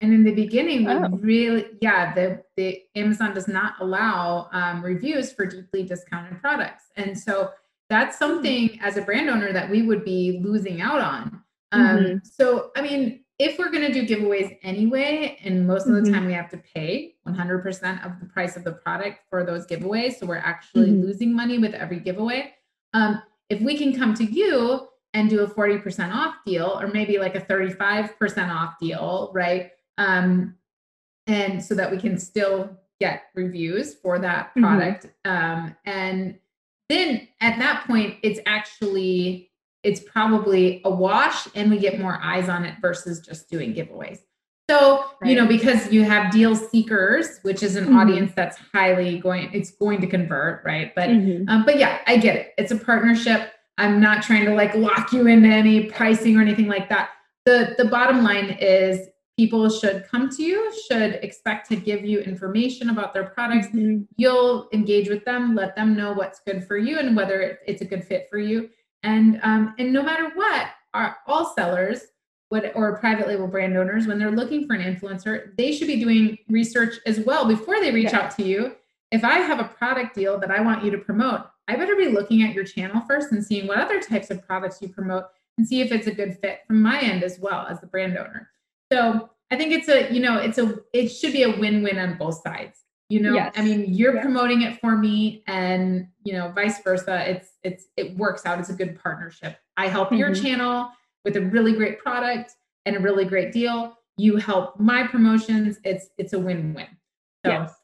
and 0.00 0.12
in 0.12 0.24
the 0.24 0.34
beginning 0.34 0.84
we 0.84 0.92
oh. 0.92 1.08
really 1.20 1.66
yeah 1.80 2.12
the 2.14 2.42
the 2.56 2.82
amazon 2.96 3.32
does 3.34 3.48
not 3.48 3.74
allow 3.80 4.48
um, 4.52 4.82
reviews 4.82 5.32
for 5.32 5.46
deeply 5.46 5.82
discounted 5.82 6.40
products 6.40 6.84
and 6.96 7.18
so 7.18 7.50
that's 7.88 8.18
hmm. 8.18 8.24
something 8.24 8.80
as 8.82 8.96
a 8.96 9.02
brand 9.02 9.30
owner 9.30 9.52
that 9.52 9.70
we 9.70 9.82
would 9.82 10.04
be 10.04 10.40
losing 10.42 10.80
out 10.80 11.00
on 11.00 11.42
um, 11.72 11.82
mm-hmm. 11.82 12.16
So, 12.24 12.70
I 12.76 12.82
mean, 12.82 13.24
if 13.38 13.58
we're 13.58 13.70
going 13.70 13.90
to 13.90 13.92
do 13.92 14.06
giveaways 14.06 14.58
anyway, 14.62 15.38
and 15.42 15.66
most 15.66 15.86
of 15.86 15.94
the 15.94 16.00
mm-hmm. 16.02 16.12
time 16.12 16.26
we 16.26 16.34
have 16.34 16.50
to 16.50 16.58
pay 16.58 17.14
100% 17.26 18.04
of 18.04 18.20
the 18.20 18.26
price 18.26 18.56
of 18.56 18.64
the 18.64 18.72
product 18.72 19.20
for 19.30 19.44
those 19.44 19.66
giveaways, 19.66 20.18
so 20.18 20.26
we're 20.26 20.36
actually 20.36 20.90
mm-hmm. 20.90 21.06
losing 21.06 21.34
money 21.34 21.58
with 21.58 21.72
every 21.72 22.00
giveaway. 22.00 22.52
Um, 22.92 23.22
if 23.48 23.60
we 23.60 23.78
can 23.78 23.96
come 23.96 24.14
to 24.14 24.24
you 24.24 24.88
and 25.14 25.30
do 25.30 25.40
a 25.40 25.48
40% 25.48 26.14
off 26.14 26.34
deal, 26.44 26.78
or 26.80 26.88
maybe 26.88 27.18
like 27.18 27.34
a 27.34 27.40
35% 27.40 28.54
off 28.54 28.74
deal, 28.78 29.30
right? 29.34 29.70
Um, 29.98 30.56
and 31.26 31.64
so 31.64 31.74
that 31.74 31.90
we 31.90 31.96
can 31.96 32.18
still 32.18 32.78
get 33.00 33.24
reviews 33.34 33.94
for 33.94 34.18
that 34.18 34.50
mm-hmm. 34.50 34.64
product. 34.64 35.06
Um, 35.24 35.74
and 35.84 36.38
then 36.90 37.28
at 37.40 37.58
that 37.58 37.86
point, 37.86 38.18
it's 38.22 38.40
actually 38.46 39.49
it's 39.82 40.00
probably 40.00 40.80
a 40.84 40.90
wash 40.90 41.48
and 41.54 41.70
we 41.70 41.78
get 41.78 41.98
more 41.98 42.18
eyes 42.22 42.48
on 42.48 42.64
it 42.64 42.74
versus 42.80 43.20
just 43.20 43.48
doing 43.48 43.74
giveaways. 43.74 44.18
So, 44.70 45.04
right. 45.20 45.30
you 45.30 45.36
know, 45.36 45.48
because 45.48 45.90
you 45.90 46.04
have 46.04 46.30
deal 46.30 46.54
seekers, 46.54 47.40
which 47.42 47.62
is 47.62 47.74
an 47.74 47.86
mm-hmm. 47.86 47.96
audience 47.96 48.32
that's 48.36 48.56
highly 48.72 49.18
going, 49.18 49.50
it's 49.52 49.72
going 49.72 50.00
to 50.00 50.06
convert, 50.06 50.64
right? 50.64 50.94
But, 50.94 51.08
mm-hmm. 51.08 51.48
um, 51.48 51.64
but 51.64 51.76
yeah, 51.76 51.98
I 52.06 52.18
get 52.18 52.36
it. 52.36 52.54
It's 52.56 52.70
a 52.70 52.76
partnership. 52.76 53.52
I'm 53.78 54.00
not 54.00 54.22
trying 54.22 54.44
to 54.44 54.54
like 54.54 54.74
lock 54.76 55.12
you 55.12 55.26
into 55.26 55.48
any 55.48 55.86
pricing 55.86 56.36
or 56.36 56.42
anything 56.42 56.68
like 56.68 56.88
that. 56.88 57.10
The, 57.46 57.74
the 57.78 57.86
bottom 57.86 58.22
line 58.22 58.56
is 58.60 59.08
people 59.36 59.68
should 59.70 60.06
come 60.08 60.28
to 60.28 60.42
you, 60.42 60.72
should 60.86 61.14
expect 61.22 61.68
to 61.70 61.74
give 61.74 62.04
you 62.04 62.20
information 62.20 62.90
about 62.90 63.12
their 63.14 63.24
products. 63.24 63.68
Mm-hmm. 63.68 64.02
You'll 64.16 64.68
engage 64.72 65.08
with 65.08 65.24
them, 65.24 65.56
let 65.56 65.74
them 65.74 65.96
know 65.96 66.12
what's 66.12 66.40
good 66.46 66.64
for 66.64 66.76
you 66.76 66.98
and 66.98 67.16
whether 67.16 67.58
it's 67.66 67.80
a 67.80 67.86
good 67.86 68.04
fit 68.04 68.28
for 68.30 68.38
you. 68.38 68.68
And 69.02 69.40
um, 69.42 69.74
and 69.78 69.92
no 69.92 70.02
matter 70.02 70.30
what, 70.34 70.68
our, 70.94 71.16
all 71.26 71.54
sellers 71.54 72.02
what, 72.50 72.72
or 72.74 72.98
private 72.98 73.28
label 73.28 73.46
brand 73.46 73.76
owners, 73.76 74.06
when 74.06 74.18
they're 74.18 74.30
looking 74.30 74.66
for 74.66 74.74
an 74.74 74.82
influencer, 74.82 75.56
they 75.56 75.72
should 75.72 75.86
be 75.86 76.00
doing 76.00 76.36
research 76.48 76.96
as 77.06 77.20
well 77.20 77.46
before 77.46 77.80
they 77.80 77.92
reach 77.92 78.12
out 78.12 78.36
to 78.36 78.42
you. 78.42 78.74
If 79.12 79.24
I 79.24 79.38
have 79.38 79.60
a 79.60 79.64
product 79.64 80.14
deal 80.14 80.38
that 80.40 80.50
I 80.50 80.60
want 80.60 80.84
you 80.84 80.90
to 80.90 80.98
promote, 80.98 81.42
I 81.68 81.76
better 81.76 81.96
be 81.96 82.08
looking 82.08 82.42
at 82.42 82.52
your 82.52 82.64
channel 82.64 83.02
first 83.08 83.30
and 83.32 83.44
seeing 83.44 83.66
what 83.68 83.78
other 83.78 84.00
types 84.00 84.30
of 84.30 84.44
products 84.44 84.82
you 84.82 84.88
promote 84.88 85.26
and 85.56 85.66
see 85.66 85.80
if 85.80 85.92
it's 85.92 86.06
a 86.08 86.14
good 86.14 86.38
fit 86.38 86.60
from 86.66 86.82
my 86.82 87.00
end 87.00 87.22
as 87.22 87.38
well 87.38 87.66
as 87.68 87.80
the 87.80 87.86
brand 87.86 88.18
owner. 88.18 88.50
So 88.92 89.30
I 89.50 89.56
think 89.56 89.72
it's 89.72 89.88
a, 89.88 90.12
you 90.12 90.20
know, 90.20 90.38
it's 90.38 90.58
a, 90.58 90.80
it 90.92 91.08
should 91.08 91.32
be 91.32 91.44
a 91.44 91.58
win-win 91.58 91.98
on 91.98 92.18
both 92.18 92.42
sides. 92.42 92.80
You 93.10 93.20
know, 93.20 93.34
yes. 93.34 93.52
I 93.56 93.62
mean, 93.62 93.92
you're 93.92 94.20
promoting 94.20 94.62
it 94.62 94.80
for 94.80 94.96
me 94.96 95.42
and, 95.46 96.06
you 96.22 96.32
know, 96.32 96.52
vice 96.52 96.82
versa. 96.82 97.28
It's, 97.28 97.48
it's, 97.62 97.88
it 97.96 98.16
works 98.16 98.46
out. 98.46 98.58
It's 98.58 98.70
a 98.70 98.74
good 98.74 98.98
partnership. 99.02 99.58
I 99.76 99.88
help 99.88 100.08
mm-hmm. 100.08 100.18
your 100.18 100.34
channel 100.34 100.88
with 101.24 101.36
a 101.36 101.40
really 101.42 101.72
great 101.72 101.98
product 101.98 102.54
and 102.86 102.96
a 102.96 103.00
really 103.00 103.24
great 103.24 103.52
deal. 103.52 103.98
You 104.16 104.36
help 104.36 104.78
my 104.80 105.06
promotions. 105.06 105.78
It's, 105.84 106.06
it's 106.16 106.32
a 106.32 106.38
win-win. 106.38 106.86
So 107.44 107.52
yes. 107.52 107.74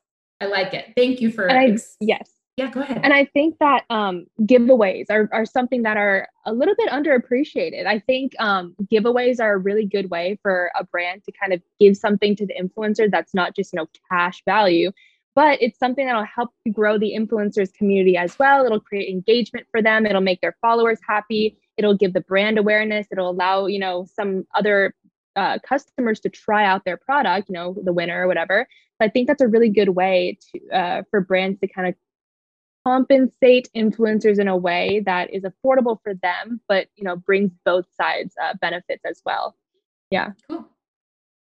I 0.41 0.47
like 0.47 0.73
it. 0.73 0.93
Thank 0.97 1.21
you 1.21 1.31
for, 1.31 1.51
I, 1.51 1.77
yes 2.01 2.31
yeah, 2.57 2.71
go 2.71 2.81
ahead. 2.81 3.01
And 3.03 3.12
I 3.12 3.27
think 3.27 3.59
that 3.61 3.85
um, 3.91 4.27
giveaways 4.41 5.07
are, 5.11 5.29
are 5.31 5.45
something 5.45 5.83
that 5.83 5.99
are 5.99 6.27
a 6.47 6.55
little 6.55 6.75
bit 6.75 6.89
underappreciated. 6.89 7.87
I 7.87 7.99
think 7.99 8.33
um, 8.41 8.75
giveaways 8.91 9.41
are 9.41 9.55
a 9.55 9.59
really 9.59 9.85
good 9.85 10.09
way 10.11 10.39
for 10.41 10.71
a 10.79 10.85
brand 10.85 11.23
to 11.25 11.33
kind 11.33 11.53
of 11.53 11.61
give 11.79 11.99
something 11.99 12.35
to 12.37 12.47
the 12.47 12.55
influencer 12.55 13.11
that's 13.11 13.35
not 13.35 13.55
just, 13.55 13.75
you 13.75 13.77
know, 13.77 13.87
cash 14.11 14.43
value, 14.47 14.91
but 15.37 15.61
it's 15.61 15.79
something 15.79 16.07
that'll 16.07 16.25
help 16.25 16.51
you 16.64 16.72
grow 16.72 16.99
the 16.99 17.14
influencers 17.16 17.72
community 17.75 18.16
as 18.16 18.38
well. 18.38 18.64
It'll 18.64 18.81
create 18.81 19.11
engagement 19.11 19.66
for 19.70 19.83
them. 19.83 20.07
It'll 20.07 20.22
make 20.22 20.40
their 20.40 20.57
followers 20.62 20.99
happy. 21.07 21.59
It'll 21.77 21.96
give 21.96 22.14
the 22.14 22.22
brand 22.22 22.59
awareness. 22.59 23.07
It'll 23.12 23.31
allow, 23.31 23.66
you 23.66 23.79
know, 23.79 24.07
some 24.12 24.46
other 24.55 24.94
uh, 25.37 25.59
customers 25.59 26.20
to 26.20 26.31
try 26.31 26.64
out 26.64 26.87
their 26.87 26.96
product, 26.96 27.51
you 27.51 27.53
know, 27.53 27.77
the 27.85 27.92
winner 27.92 28.25
or 28.25 28.27
whatever. 28.27 28.66
So 28.99 29.07
I 29.07 29.11
think 29.11 29.29
that's 29.29 29.42
a 29.42 29.46
really 29.46 29.68
good 29.68 29.90
way 29.90 30.38
to 30.55 30.75
uh, 30.75 31.03
for 31.11 31.20
brands 31.20 31.61
to 31.61 31.68
kind 31.68 31.88
of 31.88 31.94
compensate 32.87 33.68
influencers 33.77 34.38
in 34.38 34.49
a 34.49 34.57
way 34.57 35.03
that 35.05 35.35
is 35.35 35.42
affordable 35.42 35.99
for 36.03 36.14
them, 36.14 36.61
but 36.66 36.87
you 36.96 37.05
know 37.05 37.16
brings 37.16 37.51
both 37.64 37.85
sides 38.01 38.35
uh, 38.42 38.55
benefits 38.61 39.05
as 39.05 39.20
well. 39.27 39.55
Yeah. 40.11 40.31
Cool. 40.49 40.66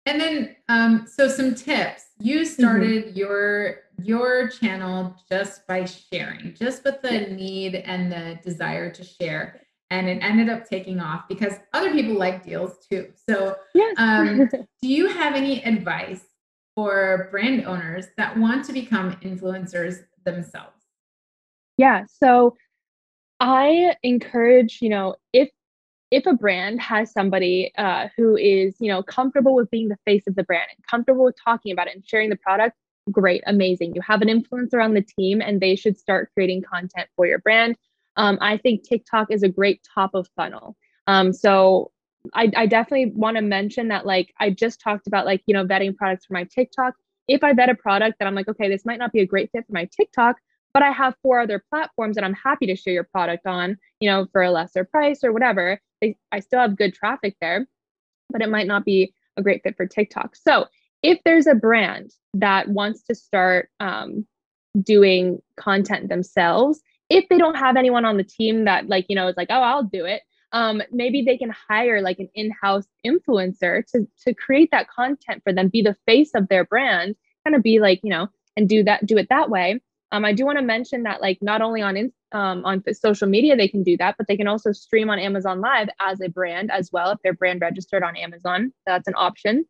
And 0.06 0.20
then, 0.20 0.56
um, 0.68 1.06
so 1.06 1.28
some 1.28 1.54
tips. 1.54 2.04
You 2.18 2.40
mm-hmm. 2.40 2.44
started 2.44 3.04
mm-hmm. 3.06 3.18
your 3.18 3.76
your 4.02 4.48
channel 4.48 5.16
just 5.28 5.66
by 5.66 5.84
sharing, 5.84 6.54
just 6.54 6.84
with 6.84 7.02
the 7.02 7.12
yeah. 7.12 7.34
need 7.34 7.74
and 7.74 8.12
the 8.12 8.38
desire 8.42 8.90
to 8.90 9.04
share, 9.04 9.60
and 9.90 10.08
it 10.08 10.18
ended 10.22 10.48
up 10.48 10.68
taking 10.68 11.00
off 11.00 11.28
because 11.28 11.54
other 11.72 11.92
people 11.92 12.14
like 12.14 12.44
deals 12.44 12.86
too. 12.88 13.08
So, 13.28 13.56
yes. 13.74 13.94
um, 13.98 14.48
do 14.82 14.88
you 14.88 15.08
have 15.08 15.34
any 15.34 15.62
advice 15.64 16.24
for 16.74 17.28
brand 17.30 17.64
owners 17.64 18.06
that 18.16 18.36
want 18.38 18.64
to 18.66 18.72
become 18.72 19.16
influencers 19.16 20.04
themselves? 20.24 20.76
Yeah. 21.78 22.04
So 22.06 22.54
I 23.40 23.94
encourage, 24.02 24.78
you 24.80 24.88
know, 24.88 25.16
if 25.32 25.50
if 26.10 26.26
a 26.26 26.34
brand 26.34 26.80
has 26.80 27.10
somebody 27.10 27.72
uh, 27.76 28.08
who 28.16 28.36
is, 28.36 28.76
you 28.78 28.88
know, 28.88 29.02
comfortable 29.02 29.54
with 29.54 29.70
being 29.70 29.88
the 29.88 29.98
face 30.04 30.22
of 30.26 30.36
the 30.36 30.44
brand 30.44 30.68
and 30.74 30.86
comfortable 30.86 31.24
with 31.24 31.36
talking 31.42 31.72
about 31.72 31.88
it 31.88 31.94
and 31.94 32.06
sharing 32.06 32.30
the 32.30 32.36
product, 32.36 32.76
great, 33.10 33.42
amazing. 33.46 33.94
You 33.94 34.02
have 34.02 34.22
an 34.22 34.28
influencer 34.28 34.82
on 34.82 34.94
the 34.94 35.02
team, 35.02 35.40
and 35.40 35.60
they 35.60 35.76
should 35.76 35.98
start 35.98 36.30
creating 36.34 36.62
content 36.62 37.08
for 37.16 37.26
your 37.26 37.40
brand. 37.40 37.76
Um, 38.16 38.38
I 38.40 38.56
think 38.56 38.82
TikTok 38.82 39.30
is 39.30 39.42
a 39.42 39.48
great 39.48 39.80
top 39.94 40.14
of 40.14 40.28
funnel. 40.36 40.76
Um, 41.06 41.32
so 41.32 41.90
I, 42.34 42.50
I 42.56 42.66
definitely 42.66 43.12
want 43.14 43.36
to 43.36 43.42
mention 43.42 43.88
that, 43.88 44.06
like, 44.06 44.32
I 44.40 44.50
just 44.50 44.80
talked 44.80 45.06
about, 45.06 45.26
like, 45.26 45.42
you 45.46 45.54
know, 45.54 45.64
vetting 45.64 45.94
products 45.94 46.26
for 46.26 46.34
my 46.34 46.44
TikTok. 46.44 46.94
If 47.28 47.44
I 47.44 47.52
vet 47.52 47.68
a 47.68 47.74
product 47.74 48.18
that 48.18 48.26
I'm 48.26 48.34
like, 48.34 48.48
okay, 48.48 48.68
this 48.68 48.84
might 48.84 48.98
not 48.98 49.12
be 49.12 49.20
a 49.20 49.26
great 49.26 49.50
fit 49.52 49.66
for 49.66 49.72
my 49.72 49.88
TikTok, 49.96 50.36
but 50.76 50.82
I 50.82 50.90
have 50.90 51.14
four 51.22 51.40
other 51.40 51.64
platforms 51.70 52.16
that 52.16 52.24
I'm 52.24 52.34
happy 52.34 52.66
to 52.66 52.76
share 52.76 52.92
your 52.92 53.04
product 53.04 53.46
on, 53.46 53.78
you 53.98 54.10
know, 54.10 54.26
for 54.30 54.42
a 54.42 54.50
lesser 54.50 54.84
price 54.84 55.24
or 55.24 55.32
whatever. 55.32 55.80
They, 56.02 56.18
I 56.32 56.40
still 56.40 56.60
have 56.60 56.76
good 56.76 56.92
traffic 56.92 57.34
there, 57.40 57.66
but 58.28 58.42
it 58.42 58.50
might 58.50 58.66
not 58.66 58.84
be 58.84 59.14
a 59.38 59.42
great 59.42 59.62
fit 59.62 59.74
for 59.74 59.86
TikTok. 59.86 60.36
So 60.36 60.66
if 61.02 61.18
there's 61.24 61.46
a 61.46 61.54
brand 61.54 62.10
that 62.34 62.68
wants 62.68 63.04
to 63.04 63.14
start 63.14 63.70
um, 63.80 64.26
doing 64.82 65.40
content 65.56 66.10
themselves, 66.10 66.82
if 67.08 67.26
they 67.30 67.38
don't 67.38 67.56
have 67.56 67.76
anyone 67.78 68.04
on 68.04 68.18
the 68.18 68.22
team 68.22 68.66
that 68.66 68.86
like, 68.86 69.06
you 69.08 69.16
know, 69.16 69.28
is 69.28 69.36
like, 69.38 69.48
oh, 69.48 69.62
I'll 69.62 69.82
do 69.82 70.04
it. 70.04 70.20
Um, 70.52 70.82
maybe 70.92 71.22
they 71.22 71.38
can 71.38 71.54
hire 71.70 72.02
like 72.02 72.18
an 72.18 72.28
in-house 72.34 72.86
influencer 73.02 73.82
to 73.92 74.06
to 74.26 74.34
create 74.34 74.70
that 74.72 74.90
content 74.90 75.42
for 75.42 75.54
them, 75.54 75.68
be 75.68 75.80
the 75.80 75.96
face 76.04 76.32
of 76.34 76.48
their 76.48 76.66
brand, 76.66 77.16
kind 77.46 77.56
of 77.56 77.62
be 77.62 77.80
like, 77.80 78.00
you 78.02 78.10
know, 78.10 78.28
and 78.58 78.68
do 78.68 78.84
that, 78.84 79.06
do 79.06 79.16
it 79.16 79.30
that 79.30 79.48
way. 79.48 79.80
Um, 80.12 80.24
I 80.24 80.32
do 80.32 80.46
want 80.46 80.58
to 80.58 80.64
mention 80.64 81.02
that 81.02 81.20
like 81.20 81.38
not 81.42 81.62
only 81.62 81.82
on 81.82 81.96
um, 82.32 82.64
on 82.64 82.82
social 82.94 83.28
media 83.28 83.56
they 83.56 83.68
can 83.68 83.82
do 83.82 83.96
that, 83.96 84.16
but 84.18 84.28
they 84.28 84.36
can 84.36 84.46
also 84.46 84.72
stream 84.72 85.10
on 85.10 85.18
Amazon 85.18 85.60
Live 85.60 85.88
as 86.00 86.20
a 86.20 86.28
brand 86.28 86.70
as 86.70 86.90
well 86.92 87.10
if 87.10 87.18
they're 87.22 87.34
brand 87.34 87.60
registered 87.60 88.02
on 88.02 88.16
Amazon. 88.16 88.72
That's 88.86 89.08
an 89.08 89.14
option. 89.16 89.64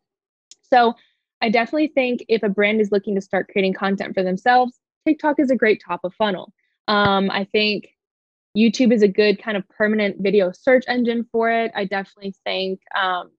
So 0.61 0.93
I 1.41 1.49
definitely 1.49 1.91
think 1.93 2.25
if 2.27 2.43
a 2.43 2.49
brand 2.49 2.81
is 2.81 2.91
looking 2.91 3.15
to 3.15 3.21
start 3.21 3.47
creating 3.51 3.73
content 3.73 4.13
for 4.13 4.23
themselves, 4.23 4.79
TikTok 5.07 5.39
is 5.39 5.51
a 5.51 5.55
great 5.55 5.81
top 5.85 6.01
of 6.03 6.13
funnel. 6.13 6.53
Um, 6.87 7.29
I 7.31 7.45
think 7.45 7.89
YouTube 8.57 8.91
is 8.91 9.03
a 9.03 9.07
good 9.07 9.41
kind 9.41 9.57
of 9.57 9.67
permanent 9.69 10.17
video 10.19 10.51
search 10.51 10.83
engine 10.87 11.27
for 11.31 11.49
it. 11.49 11.71
I 11.75 11.85
definitely 11.85 12.35
think, 12.43 12.79
um, 12.95 13.31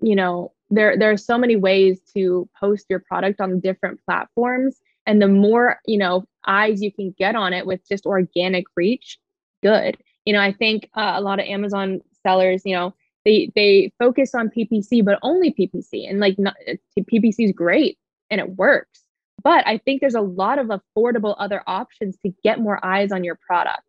you 0.00 0.14
know, 0.14 0.52
there 0.70 0.96
there 0.98 1.10
are 1.10 1.16
so 1.16 1.36
many 1.36 1.56
ways 1.56 2.00
to 2.14 2.48
post 2.58 2.86
your 2.88 3.00
product 3.00 3.40
on 3.40 3.60
different 3.60 4.00
platforms 4.04 4.80
and 5.06 5.20
the 5.20 5.28
more 5.28 5.78
you 5.86 5.98
know 5.98 6.24
eyes 6.46 6.82
you 6.82 6.92
can 6.92 7.14
get 7.18 7.34
on 7.34 7.52
it 7.52 7.66
with 7.66 7.80
just 7.88 8.06
organic 8.06 8.64
reach 8.76 9.18
good. 9.62 9.96
You 10.24 10.32
know 10.32 10.40
i 10.40 10.52
think 10.52 10.88
uh, 10.94 11.14
a 11.16 11.20
lot 11.20 11.40
of 11.40 11.46
amazon 11.46 12.00
sellers 12.24 12.62
you 12.64 12.74
know 12.74 12.94
they 13.24 13.50
they 13.56 13.92
focus 13.98 14.34
on 14.34 14.50
ppc 14.50 15.04
but 15.04 15.18
only 15.22 15.52
ppc 15.52 16.08
and 16.08 16.20
like 16.20 16.38
not, 16.38 16.54
ppc 16.98 17.34
is 17.38 17.52
great 17.52 17.98
and 18.30 18.40
it 18.40 18.56
works. 18.56 19.00
But 19.42 19.66
i 19.66 19.78
think 19.78 20.00
there's 20.00 20.14
a 20.14 20.20
lot 20.20 20.58
of 20.58 20.68
affordable 20.68 21.34
other 21.38 21.62
options 21.66 22.16
to 22.18 22.32
get 22.44 22.60
more 22.60 22.84
eyes 22.84 23.10
on 23.12 23.24
your 23.24 23.38
product. 23.46 23.82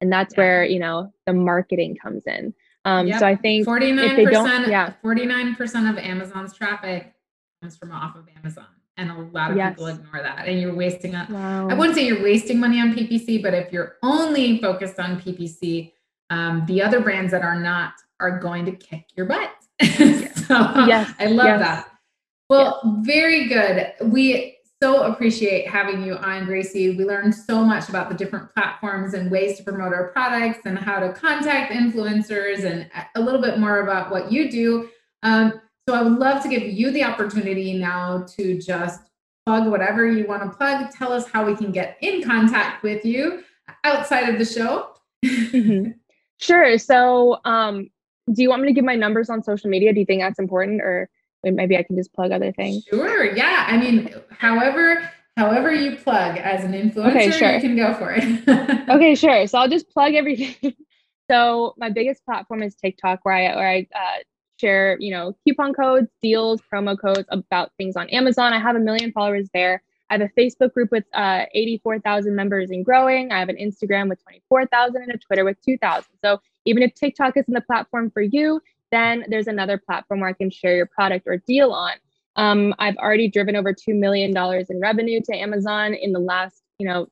And 0.00 0.12
that's 0.12 0.34
yeah. 0.34 0.40
where 0.40 0.64
you 0.64 0.78
know 0.78 1.12
the 1.26 1.32
marketing 1.32 1.96
comes 2.00 2.24
in. 2.26 2.54
Um 2.84 3.08
yep. 3.08 3.18
so 3.18 3.26
i 3.26 3.34
think 3.34 3.66
49% 3.66 4.68
yeah. 4.68 4.94
49% 5.04 5.90
of 5.90 5.98
amazon's 5.98 6.54
traffic 6.54 7.12
comes 7.60 7.76
from 7.76 7.90
off 7.92 8.16
of 8.16 8.28
amazon 8.36 8.66
and 9.00 9.10
a 9.10 9.14
lot 9.32 9.50
of 9.50 9.56
yes. 9.56 9.70
people 9.70 9.86
ignore 9.86 10.22
that 10.22 10.46
and 10.46 10.60
you're 10.60 10.74
wasting 10.74 11.14
on 11.14 11.32
wow. 11.32 11.68
i 11.68 11.74
wouldn't 11.74 11.96
say 11.96 12.06
you're 12.06 12.22
wasting 12.22 12.60
money 12.60 12.78
on 12.78 12.94
ppc 12.94 13.42
but 13.42 13.54
if 13.54 13.72
you're 13.72 13.96
only 14.02 14.58
focused 14.60 14.98
on 15.00 15.20
ppc 15.20 15.92
um, 16.28 16.64
the 16.66 16.80
other 16.80 17.00
brands 17.00 17.32
that 17.32 17.42
are 17.42 17.58
not 17.58 17.94
are 18.20 18.38
going 18.38 18.64
to 18.64 18.72
kick 18.72 19.06
your 19.16 19.26
butt 19.26 19.50
so 19.80 20.84
yes. 20.86 21.12
i 21.18 21.26
love 21.26 21.46
yes. 21.46 21.60
that 21.60 21.88
well 22.48 22.80
yes. 22.84 23.06
very 23.06 23.48
good 23.48 23.92
we 24.04 24.56
so 24.82 25.02
appreciate 25.02 25.66
having 25.68 26.04
you 26.04 26.14
on 26.16 26.44
gracie 26.44 26.96
we 26.96 27.04
learned 27.04 27.34
so 27.34 27.64
much 27.64 27.88
about 27.88 28.10
the 28.10 28.14
different 28.14 28.52
platforms 28.54 29.14
and 29.14 29.30
ways 29.30 29.56
to 29.56 29.62
promote 29.64 29.92
our 29.92 30.08
products 30.08 30.60
and 30.66 30.78
how 30.78 31.00
to 31.00 31.12
contact 31.14 31.72
influencers 31.72 32.64
and 32.64 32.88
a 33.14 33.20
little 33.20 33.40
bit 33.40 33.58
more 33.58 33.80
about 33.80 34.10
what 34.10 34.30
you 34.30 34.50
do 34.50 34.88
um, 35.22 35.60
so 35.90 35.96
I 35.96 36.02
would 36.02 36.20
love 36.20 36.40
to 36.44 36.48
give 36.48 36.62
you 36.62 36.92
the 36.92 37.02
opportunity 37.02 37.76
now 37.76 38.24
to 38.36 38.60
just 38.60 39.00
plug 39.44 39.66
whatever 39.66 40.06
you 40.06 40.24
want 40.24 40.44
to 40.44 40.56
plug. 40.56 40.88
Tell 40.92 41.12
us 41.12 41.28
how 41.28 41.44
we 41.44 41.56
can 41.56 41.72
get 41.72 41.98
in 42.00 42.22
contact 42.22 42.84
with 42.84 43.04
you 43.04 43.42
outside 43.82 44.28
of 44.28 44.38
the 44.38 44.44
show. 44.44 44.94
mm-hmm. 45.24 45.90
Sure. 46.38 46.78
So, 46.78 47.40
um, 47.44 47.90
do 48.32 48.40
you 48.40 48.48
want 48.50 48.62
me 48.62 48.68
to 48.68 48.72
give 48.72 48.84
my 48.84 48.94
numbers 48.94 49.28
on 49.30 49.42
social 49.42 49.68
media? 49.68 49.92
Do 49.92 49.98
you 49.98 50.06
think 50.06 50.22
that's 50.22 50.38
important, 50.38 50.80
or 50.80 51.10
maybe 51.42 51.76
I 51.76 51.82
can 51.82 51.96
just 51.96 52.12
plug 52.12 52.30
other 52.30 52.52
things? 52.52 52.84
Sure. 52.84 53.24
Yeah. 53.24 53.64
I 53.66 53.76
mean, 53.76 54.14
however 54.30 55.10
however 55.36 55.74
you 55.74 55.96
plug 55.96 56.36
as 56.38 56.64
an 56.64 56.72
influencer, 56.72 57.10
okay, 57.10 57.30
sure. 57.32 57.52
you 57.54 57.60
can 57.60 57.76
go 57.76 57.94
for 57.94 58.12
it. 58.16 58.88
okay, 58.88 59.16
sure. 59.16 59.48
So 59.48 59.58
I'll 59.58 59.68
just 59.68 59.90
plug 59.90 60.14
everything. 60.14 60.76
so 61.30 61.74
my 61.78 61.90
biggest 61.90 62.24
platform 62.24 62.62
is 62.62 62.76
TikTok, 62.76 63.20
where 63.24 63.34
I 63.34 63.56
where 63.56 63.68
I 63.68 63.86
uh, 63.92 64.22
share, 64.60 64.96
you 65.00 65.10
know, 65.10 65.36
coupon 65.44 65.72
codes, 65.72 66.08
deals, 66.22 66.60
promo 66.72 66.98
codes 66.98 67.24
about 67.30 67.72
things 67.78 67.96
on 67.96 68.08
Amazon. 68.10 68.52
I 68.52 68.60
have 68.60 68.76
a 68.76 68.80
million 68.80 69.12
followers 69.12 69.48
there. 69.54 69.82
I 70.10 70.14
have 70.14 70.22
a 70.22 70.40
Facebook 70.40 70.74
group 70.74 70.90
with 70.90 71.04
uh, 71.14 71.44
84,000 71.54 72.34
members 72.34 72.70
and 72.70 72.84
growing. 72.84 73.30
I 73.30 73.38
have 73.38 73.48
an 73.48 73.56
Instagram 73.56 74.08
with 74.08 74.22
24,000 74.24 75.02
and 75.02 75.12
a 75.12 75.18
Twitter 75.18 75.44
with 75.44 75.56
2,000. 75.62 76.04
So 76.22 76.40
even 76.64 76.82
if 76.82 76.94
TikTok 76.94 77.36
isn't 77.36 77.54
the 77.54 77.60
platform 77.60 78.10
for 78.10 78.22
you, 78.22 78.60
then 78.90 79.24
there's 79.28 79.46
another 79.46 79.78
platform 79.78 80.20
where 80.20 80.30
I 80.30 80.32
can 80.32 80.50
share 80.50 80.74
your 80.74 80.86
product 80.86 81.26
or 81.26 81.36
deal 81.36 81.70
on. 81.72 81.92
Um, 82.36 82.74
I've 82.78 82.96
already 82.96 83.28
driven 83.28 83.54
over 83.54 83.72
$2 83.72 83.98
million 83.98 84.36
in 84.36 84.80
revenue 84.80 85.20
to 85.26 85.36
Amazon 85.36 85.94
in 85.94 86.12
the 86.12 86.18
last, 86.18 86.62
you 86.78 86.88
know, 86.88 87.08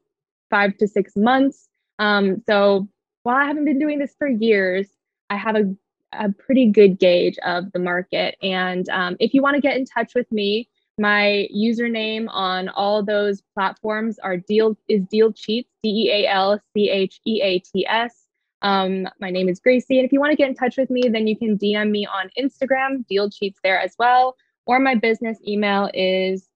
five 0.51 0.77
to 0.79 0.89
six 0.89 1.17
months. 1.17 1.69
Um, 1.99 2.43
so 2.47 2.89
while 3.23 3.37
I 3.37 3.45
haven't 3.45 3.65
been 3.65 3.79
doing 3.79 3.99
this 3.99 4.15
for 4.19 4.29
years, 4.29 4.89
I 5.31 5.37
have 5.37 5.57
a, 5.57 5.75
a 6.13 6.31
pretty 6.31 6.67
good 6.67 6.99
gauge 6.99 7.39
of 7.45 7.71
the 7.73 7.79
market. 7.79 8.37
And 8.43 8.89
um, 8.89 9.17
if 9.21 9.35
you 9.35 9.43
want 9.43 9.57
to 9.57 9.61
get 9.61 9.77
in 9.77 9.85
touch 9.85 10.15
with 10.15 10.31
me, 10.33 10.69
my 10.99 11.49
username 11.55 12.27
on 12.29 12.69
all 12.71 13.05
those 13.05 13.43
platforms 13.55 14.19
are 14.19 14.37
deal 14.37 14.77
is 14.89 15.05
deal 15.05 15.33
cheats 15.33 15.71
d 15.83 15.89
e 15.89 16.11
a 16.11 16.27
l 16.27 16.61
c 16.75 16.91
h 16.91 17.21
e 17.25 17.41
a 17.41 17.59
t 17.61 17.87
s. 17.87 18.25
Um, 18.63 19.09
my 19.21 19.31
name 19.31 19.49
is 19.49 19.61
Gracie, 19.61 19.99
and 19.99 20.05
if 20.05 20.13
you 20.13 20.19
want 20.19 20.33
to 20.33 20.37
get 20.37 20.49
in 20.49 20.57
touch 20.57 20.77
with 20.77 20.91
me, 20.91 21.03
then 21.09 21.29
you 21.29 21.37
can 21.37 21.57
DM 21.57 21.91
me 21.91 22.07
on 22.07 22.31
Instagram, 22.37 23.07
deal 23.07 23.31
cheats 23.31 23.61
there 23.63 23.79
as 23.79 23.95
well, 24.01 24.37
or 24.67 24.81
my 24.81 24.97
business 24.97 25.39
email 25.47 25.89
is 25.95 26.49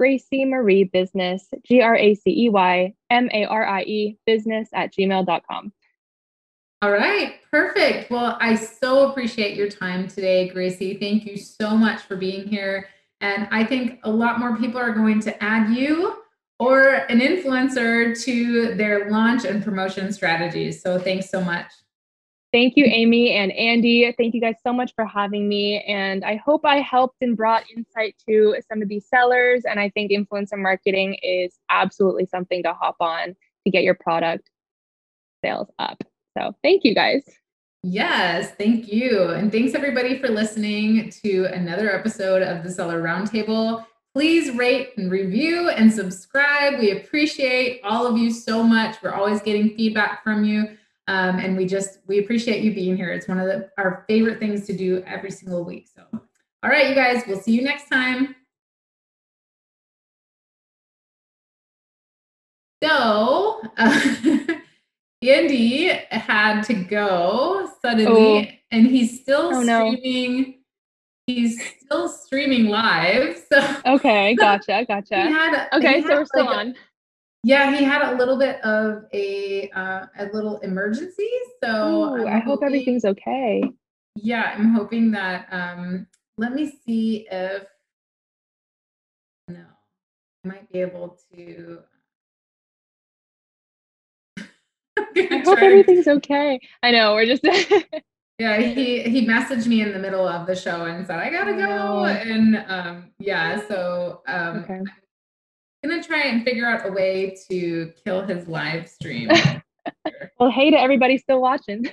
Gracey 0.00 0.48
Marie 0.48 0.84
Business, 0.84 1.46
G 1.64 1.82
R 1.82 1.94
A 1.94 2.14
C 2.14 2.46
E 2.46 2.48
Y 2.48 2.94
M 3.10 3.28
A 3.32 3.44
R 3.44 3.66
I 3.66 3.82
E 3.82 4.18
business 4.26 4.68
at 4.72 4.94
gmail.com. 4.94 5.72
All 6.82 6.90
right, 6.90 7.34
perfect. 7.48 8.10
Well, 8.10 8.36
I 8.40 8.56
so 8.56 9.08
appreciate 9.08 9.56
your 9.56 9.68
time 9.68 10.08
today, 10.08 10.48
Gracie. 10.48 10.98
Thank 10.98 11.24
you 11.24 11.36
so 11.36 11.76
much 11.76 12.00
for 12.00 12.16
being 12.16 12.44
here. 12.44 12.88
And 13.20 13.46
I 13.52 13.62
think 13.62 14.00
a 14.02 14.10
lot 14.10 14.40
more 14.40 14.56
people 14.56 14.80
are 14.80 14.90
going 14.92 15.20
to 15.20 15.44
add 15.44 15.72
you 15.72 16.16
or 16.58 16.88
an 17.08 17.20
influencer 17.20 18.20
to 18.24 18.74
their 18.74 19.08
launch 19.10 19.44
and 19.44 19.62
promotion 19.62 20.12
strategies. 20.12 20.82
So 20.82 20.98
thanks 20.98 21.30
so 21.30 21.40
much. 21.40 21.70
Thank 22.52 22.76
you, 22.76 22.84
Amy 22.86 23.30
and 23.30 23.52
Andy. 23.52 24.12
Thank 24.18 24.34
you 24.34 24.40
guys 24.40 24.56
so 24.66 24.72
much 24.72 24.92
for 24.96 25.06
having 25.06 25.48
me. 25.48 25.84
And 25.86 26.24
I 26.24 26.34
hope 26.44 26.64
I 26.64 26.80
helped 26.80 27.18
and 27.20 27.36
brought 27.36 27.62
insight 27.76 28.16
to 28.28 28.56
some 28.68 28.82
of 28.82 28.88
these 28.88 29.06
sellers. 29.08 29.62
And 29.64 29.78
I 29.78 29.88
think 29.90 30.10
influencer 30.10 30.58
marketing 30.58 31.16
is 31.22 31.56
absolutely 31.70 32.26
something 32.26 32.64
to 32.64 32.74
hop 32.74 32.96
on 32.98 33.36
to 33.64 33.70
get 33.70 33.84
your 33.84 33.94
product 33.94 34.50
sales 35.44 35.68
up. 35.78 36.02
So 36.36 36.54
thank 36.62 36.84
you 36.84 36.94
guys. 36.94 37.22
Yes, 37.82 38.52
thank 38.58 38.92
you. 38.92 39.30
And 39.30 39.50
thanks 39.50 39.74
everybody 39.74 40.18
for 40.20 40.28
listening 40.28 41.10
to 41.24 41.46
another 41.46 41.92
episode 41.92 42.42
of 42.42 42.62
the 42.62 42.70
Seller 42.70 43.02
Roundtable. 43.02 43.84
Please 44.14 44.54
rate 44.56 44.90
and 44.96 45.10
review 45.10 45.70
and 45.70 45.92
subscribe. 45.92 46.78
We 46.78 46.92
appreciate 46.92 47.80
all 47.82 48.06
of 48.06 48.16
you 48.16 48.30
so 48.30 48.62
much. 48.62 49.02
We're 49.02 49.14
always 49.14 49.40
getting 49.42 49.74
feedback 49.76 50.22
from 50.22 50.44
you. 50.44 50.76
Um, 51.08 51.38
and 51.40 51.56
we 51.56 51.66
just 51.66 51.98
we 52.06 52.20
appreciate 52.20 52.62
you 52.62 52.72
being 52.72 52.96
here. 52.96 53.10
It's 53.10 53.26
one 53.26 53.40
of 53.40 53.46
the, 53.46 53.70
our 53.78 54.04
favorite 54.08 54.38
things 54.38 54.66
to 54.68 54.76
do 54.76 55.02
every 55.04 55.30
single 55.30 55.64
week. 55.64 55.88
So, 55.92 56.04
all 56.62 56.70
right, 56.70 56.88
you 56.88 56.94
guys, 56.94 57.24
we'll 57.26 57.40
see 57.40 57.52
you 57.52 57.62
next 57.62 57.88
time. 57.88 58.36
So, 62.82 63.60
uh, 63.76 64.44
Andy 65.22 65.88
had 66.10 66.62
to 66.62 66.74
go 66.74 67.70
suddenly, 67.80 68.50
oh. 68.50 68.58
and 68.70 68.86
he's 68.86 69.20
still 69.20 69.50
oh, 69.52 69.62
streaming. 69.62 70.42
No. 70.42 70.54
He's 71.28 71.62
still 71.80 72.08
streaming 72.08 72.66
live. 72.66 73.40
So 73.52 73.76
okay, 73.86 74.34
gotcha, 74.38 74.84
gotcha. 74.88 75.14
Had, 75.14 75.68
okay, 75.74 76.02
so 76.02 76.08
we're 76.08 76.24
still 76.24 76.46
like 76.46 76.56
on. 76.56 76.74
Yeah, 77.44 77.76
he 77.76 77.84
had 77.84 78.12
a 78.12 78.16
little 78.16 78.38
bit 78.38 78.64
of 78.64 79.04
a 79.12 79.70
uh, 79.70 80.06
a 80.18 80.26
little 80.32 80.58
emergency. 80.60 81.28
So 81.62 82.16
Ooh, 82.16 82.26
I 82.26 82.38
hope 82.38 82.60
everything's 82.62 83.04
okay. 83.04 83.62
Yeah, 84.16 84.54
I'm 84.56 84.74
hoping 84.74 85.10
that. 85.12 85.48
Um, 85.50 86.06
let 86.38 86.54
me 86.54 86.78
see 86.84 87.26
if 87.30 87.64
no, 89.48 89.64
I 90.44 90.48
might 90.48 90.72
be 90.72 90.80
able 90.80 91.18
to 91.34 91.80
I 94.98 95.42
hope 95.44 95.58
everything's 95.58 96.08
okay. 96.08 96.60
I 96.82 96.90
know 96.90 97.14
we're 97.14 97.26
just. 97.26 97.44
yeah, 98.38 98.58
he 98.58 99.02
he 99.02 99.26
messaged 99.26 99.66
me 99.66 99.82
in 99.82 99.92
the 99.92 99.98
middle 99.98 100.26
of 100.26 100.46
the 100.46 100.54
show 100.54 100.84
and 100.84 101.06
said 101.06 101.18
I 101.18 101.30
gotta 101.30 101.54
go, 101.54 102.04
and 102.04 102.64
um, 102.68 103.10
yeah, 103.18 103.66
so 103.68 104.22
um, 104.26 104.58
okay. 104.58 104.80
I'm 105.84 105.90
gonna 105.90 106.02
try 106.02 106.22
and 106.22 106.44
figure 106.44 106.66
out 106.66 106.86
a 106.88 106.92
way 106.92 107.36
to 107.50 107.92
kill 108.04 108.22
his 108.22 108.46
live 108.48 108.88
stream. 108.88 109.30
well, 110.38 110.50
hey 110.50 110.70
to 110.70 110.78
everybody 110.78 111.18
still 111.18 111.40
watching. 111.40 111.90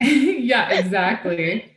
yeah, 0.00 0.70
exactly. 0.70 1.76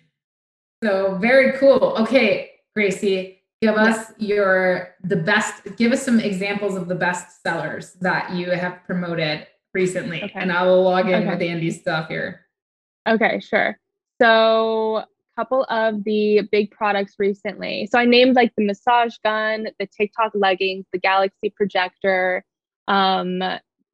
So 0.83 1.15
very 1.15 1.57
cool. 1.59 1.95
Okay, 1.99 2.51
Gracie, 2.75 3.43
give 3.61 3.75
us 3.75 4.11
your 4.17 4.95
the 5.03 5.15
best. 5.15 5.63
Give 5.77 5.91
us 5.91 6.03
some 6.03 6.19
examples 6.19 6.75
of 6.75 6.87
the 6.87 6.95
best 6.95 7.41
sellers 7.43 7.93
that 8.01 8.31
you 8.33 8.49
have 8.51 8.83
promoted 8.85 9.47
recently, 9.75 10.23
okay. 10.23 10.39
and 10.39 10.51
I 10.51 10.63
will 10.63 10.83
log 10.83 11.07
in 11.07 11.15
okay. 11.15 11.27
with 11.27 11.41
Andy's 11.41 11.79
stuff 11.79 12.07
here. 12.07 12.41
Okay, 13.07 13.39
sure. 13.39 13.77
So, 14.19 14.97
a 14.97 15.07
couple 15.37 15.65
of 15.69 16.03
the 16.03 16.41
big 16.51 16.71
products 16.71 17.15
recently. 17.19 17.87
So, 17.91 17.99
I 17.99 18.05
named 18.05 18.35
like 18.35 18.53
the 18.57 18.65
massage 18.65 19.17
gun, 19.23 19.67
the 19.77 19.85
TikTok 19.85 20.31
leggings, 20.33 20.85
the 20.91 20.99
Galaxy 20.99 21.51
projector, 21.55 22.43
um, 22.87 23.39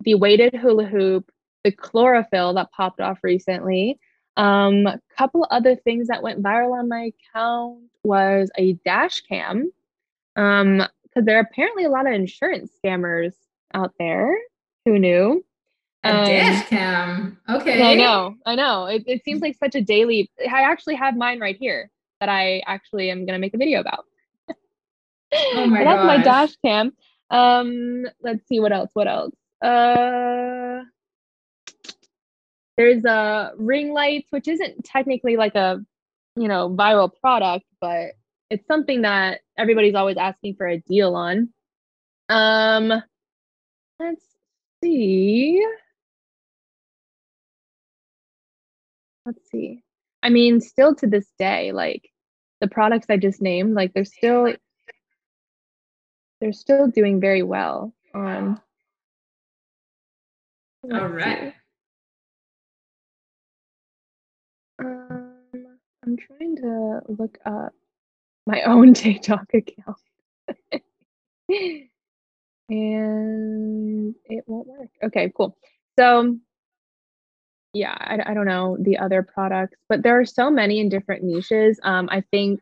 the 0.02 0.15
weighted 0.15 0.56
hula 0.56 0.86
hoop, 0.86 1.30
the 1.63 1.72
chlorophyll 1.72 2.54
that 2.54 2.72
popped 2.72 3.02
off 3.02 3.20
recently. 3.24 4.00
Um, 4.38 4.88
a 4.88 5.00
couple 5.17 5.46
other 5.52 5.76
things 5.76 6.08
that 6.08 6.24
went 6.24 6.41
viral 6.41 6.80
on 6.80 6.88
my 6.88 7.12
account 7.12 7.80
was 8.04 8.50
a 8.58 8.74
dash 8.86 9.22
cam. 9.22 9.72
Um, 10.38 10.84
because 11.04 11.26
there 11.26 11.38
are 11.38 11.41
apparently 11.41 11.84
a 11.84 11.89
lot 11.89 12.08
of 12.08 12.13
insurance 12.13 12.72
scammers 12.84 13.34
out 13.74 13.94
there. 14.00 14.34
Who 14.86 14.98
knew? 14.98 15.44
A 16.03 16.17
um, 16.17 16.25
dash 16.25 16.67
cam. 16.67 17.37
Okay. 17.49 17.81
I 17.81 17.95
know. 17.95 18.35
I 18.45 18.55
know. 18.55 18.85
It, 18.85 19.03
it 19.05 19.23
seems 19.23 19.41
like 19.41 19.55
such 19.57 19.75
a 19.75 19.81
daily. 19.81 20.31
I 20.39 20.63
actually 20.63 20.95
have 20.95 21.15
mine 21.15 21.39
right 21.39 21.55
here 21.57 21.91
that 22.19 22.29
I 22.29 22.61
actually 22.65 23.11
am 23.11 23.19
going 23.19 23.33
to 23.33 23.39
make 23.39 23.53
a 23.53 23.57
video 23.57 23.81
about. 23.81 24.05
oh 25.33 25.67
my 25.67 25.83
That's 25.83 26.05
my 26.05 26.17
dash 26.17 26.55
cam. 26.65 26.93
Um, 27.29 28.05
let's 28.21 28.47
see 28.47 28.59
what 28.59 28.71
else. 28.71 28.89
What 28.93 29.07
else? 29.07 29.35
Uh, 29.61 30.81
there's 32.77 33.05
a 33.05 33.51
ring 33.57 33.93
lights, 33.93 34.27
which 34.31 34.47
isn't 34.47 34.83
technically 34.83 35.37
like 35.37 35.55
a, 35.55 35.79
you 36.35 36.47
know, 36.47 36.69
viral 36.69 37.11
product, 37.21 37.65
but 37.79 38.13
it's 38.49 38.65
something 38.67 39.03
that 39.03 39.41
everybody's 39.57 39.95
always 39.95 40.17
asking 40.17 40.55
for 40.55 40.67
a 40.67 40.79
deal 40.79 41.15
on. 41.15 41.49
Um, 42.27 42.91
let's 43.99 44.25
see. 44.83 45.63
Let's 49.25 49.49
see. 49.49 49.84
I 50.23 50.29
mean, 50.29 50.62
still 50.62 50.95
to 50.95 51.07
this 51.07 51.27
day, 51.39 51.71
like 51.71 52.10
the 52.60 52.67
products 52.67 53.07
I 53.10 53.17
just 53.17 53.41
named, 53.41 53.73
like 53.73 53.93
they're 53.93 54.05
still 54.05 54.53
they're 56.39 56.53
still 56.53 56.88
doing 56.88 57.19
very 57.19 57.43
well 57.43 57.93
on 58.13 58.60
all 60.84 61.07
right. 61.07 61.53
Um, 64.79 65.36
I'm 66.03 66.17
trying 66.17 66.55
to 66.57 67.01
look 67.07 67.38
up 67.45 67.73
my 68.47 68.62
own 68.65 68.95
TikTok 68.95 69.45
account. 69.53 69.97
and 72.69 74.15
it 74.25 74.43
won't 74.47 74.67
work. 74.67 74.89
Okay, 75.03 75.31
cool. 75.36 75.55
So 75.99 76.38
yeah, 77.73 77.95
I, 77.97 78.31
I 78.31 78.34
don't 78.34 78.45
know 78.45 78.77
the 78.79 78.97
other 78.97 79.23
products, 79.23 79.77
but 79.88 80.03
there 80.03 80.19
are 80.19 80.25
so 80.25 80.49
many 80.49 80.79
in 80.79 80.89
different 80.89 81.23
niches. 81.23 81.79
Um, 81.84 82.10
I 82.12 82.21
think 82.31 82.62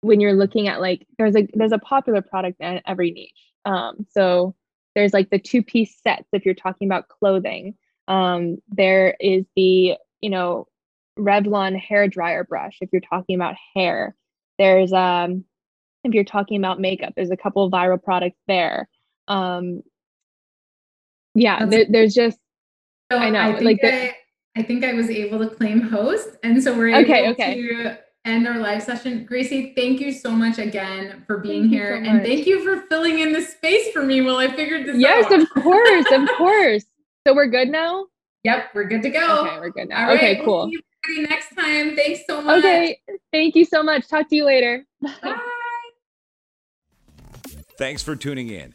when 0.00 0.20
you're 0.20 0.34
looking 0.34 0.68
at 0.68 0.80
like 0.80 1.06
there's 1.18 1.36
a 1.36 1.46
there's 1.52 1.72
a 1.72 1.78
popular 1.78 2.22
product 2.22 2.60
in 2.60 2.80
every 2.86 3.10
niche. 3.10 3.32
Um, 3.64 4.06
so 4.10 4.54
there's 4.94 5.12
like 5.12 5.30
the 5.30 5.38
two 5.38 5.62
piece 5.62 6.00
sets 6.02 6.28
if 6.32 6.44
you're 6.44 6.54
talking 6.54 6.88
about 6.88 7.08
clothing. 7.08 7.74
Um, 8.08 8.58
there 8.68 9.14
is 9.20 9.44
the 9.56 9.96
you 10.20 10.30
know 10.30 10.66
Revlon 11.18 11.78
hair 11.78 12.08
dryer 12.08 12.44
brush 12.44 12.78
if 12.80 12.88
you're 12.92 13.02
talking 13.02 13.36
about 13.36 13.56
hair. 13.74 14.16
There's 14.58 14.92
um 14.92 15.44
if 16.02 16.14
you're 16.14 16.24
talking 16.24 16.56
about 16.56 16.80
makeup, 16.80 17.12
there's 17.14 17.30
a 17.30 17.36
couple 17.36 17.64
of 17.64 17.72
viral 17.72 18.02
products 18.02 18.38
there. 18.48 18.88
Um, 19.28 19.82
yeah, 21.34 21.66
there, 21.66 21.84
there's 21.88 22.14
just 22.14 22.38
so 23.10 23.18
I 23.18 23.30
know. 23.30 23.40
I 23.40 23.52
think 23.52 23.64
like 23.64 23.80
I, 23.82 24.14
I, 24.56 24.62
think 24.62 24.84
I 24.84 24.94
was 24.94 25.10
able 25.10 25.38
to 25.38 25.48
claim 25.54 25.80
host, 25.80 26.36
and 26.42 26.62
so 26.62 26.76
we're 26.76 26.88
able 26.88 27.10
okay, 27.10 27.30
okay. 27.30 27.54
to 27.54 27.98
end 28.24 28.46
our 28.46 28.58
live 28.58 28.82
session. 28.82 29.24
Gracie, 29.24 29.72
thank 29.76 30.00
you 30.00 30.12
so 30.12 30.30
much 30.30 30.58
again 30.58 31.24
for 31.26 31.38
being 31.38 31.62
thank 31.62 31.72
here, 31.72 32.02
so 32.04 32.10
and 32.10 32.22
thank 32.22 32.46
you 32.46 32.64
for 32.64 32.86
filling 32.88 33.20
in 33.20 33.32
the 33.32 33.42
space 33.42 33.92
for 33.92 34.02
me 34.02 34.20
while 34.20 34.36
I 34.36 34.48
figured 34.48 34.86
this 34.86 34.96
yes, 34.98 35.26
out. 35.26 35.32
Yes, 35.32 35.42
of 35.42 35.62
course, 35.62 36.06
of 36.12 36.28
course. 36.36 36.84
So 37.26 37.34
we're 37.34 37.48
good 37.48 37.68
now. 37.68 38.06
Yep, 38.44 38.70
we're 38.74 38.84
good 38.84 39.02
to 39.02 39.10
go. 39.10 39.46
Okay, 39.46 39.58
we're 39.58 39.70
good 39.70 39.88
now. 39.88 40.12
okay, 40.12 40.40
cool. 40.44 40.70
We'll 40.70 41.16
see, 41.16 41.22
next 41.22 41.54
time. 41.54 41.96
Thanks 41.96 42.20
so 42.26 42.40
much. 42.40 42.58
Okay. 42.58 43.00
Thank 43.32 43.54
you 43.54 43.64
so 43.64 43.82
much. 43.82 44.08
Talk 44.08 44.28
to 44.28 44.36
you 44.36 44.44
later. 44.44 44.86
Bye. 45.22 45.38
Thanks 47.76 48.02
for 48.02 48.14
tuning 48.14 48.50
in. 48.50 48.74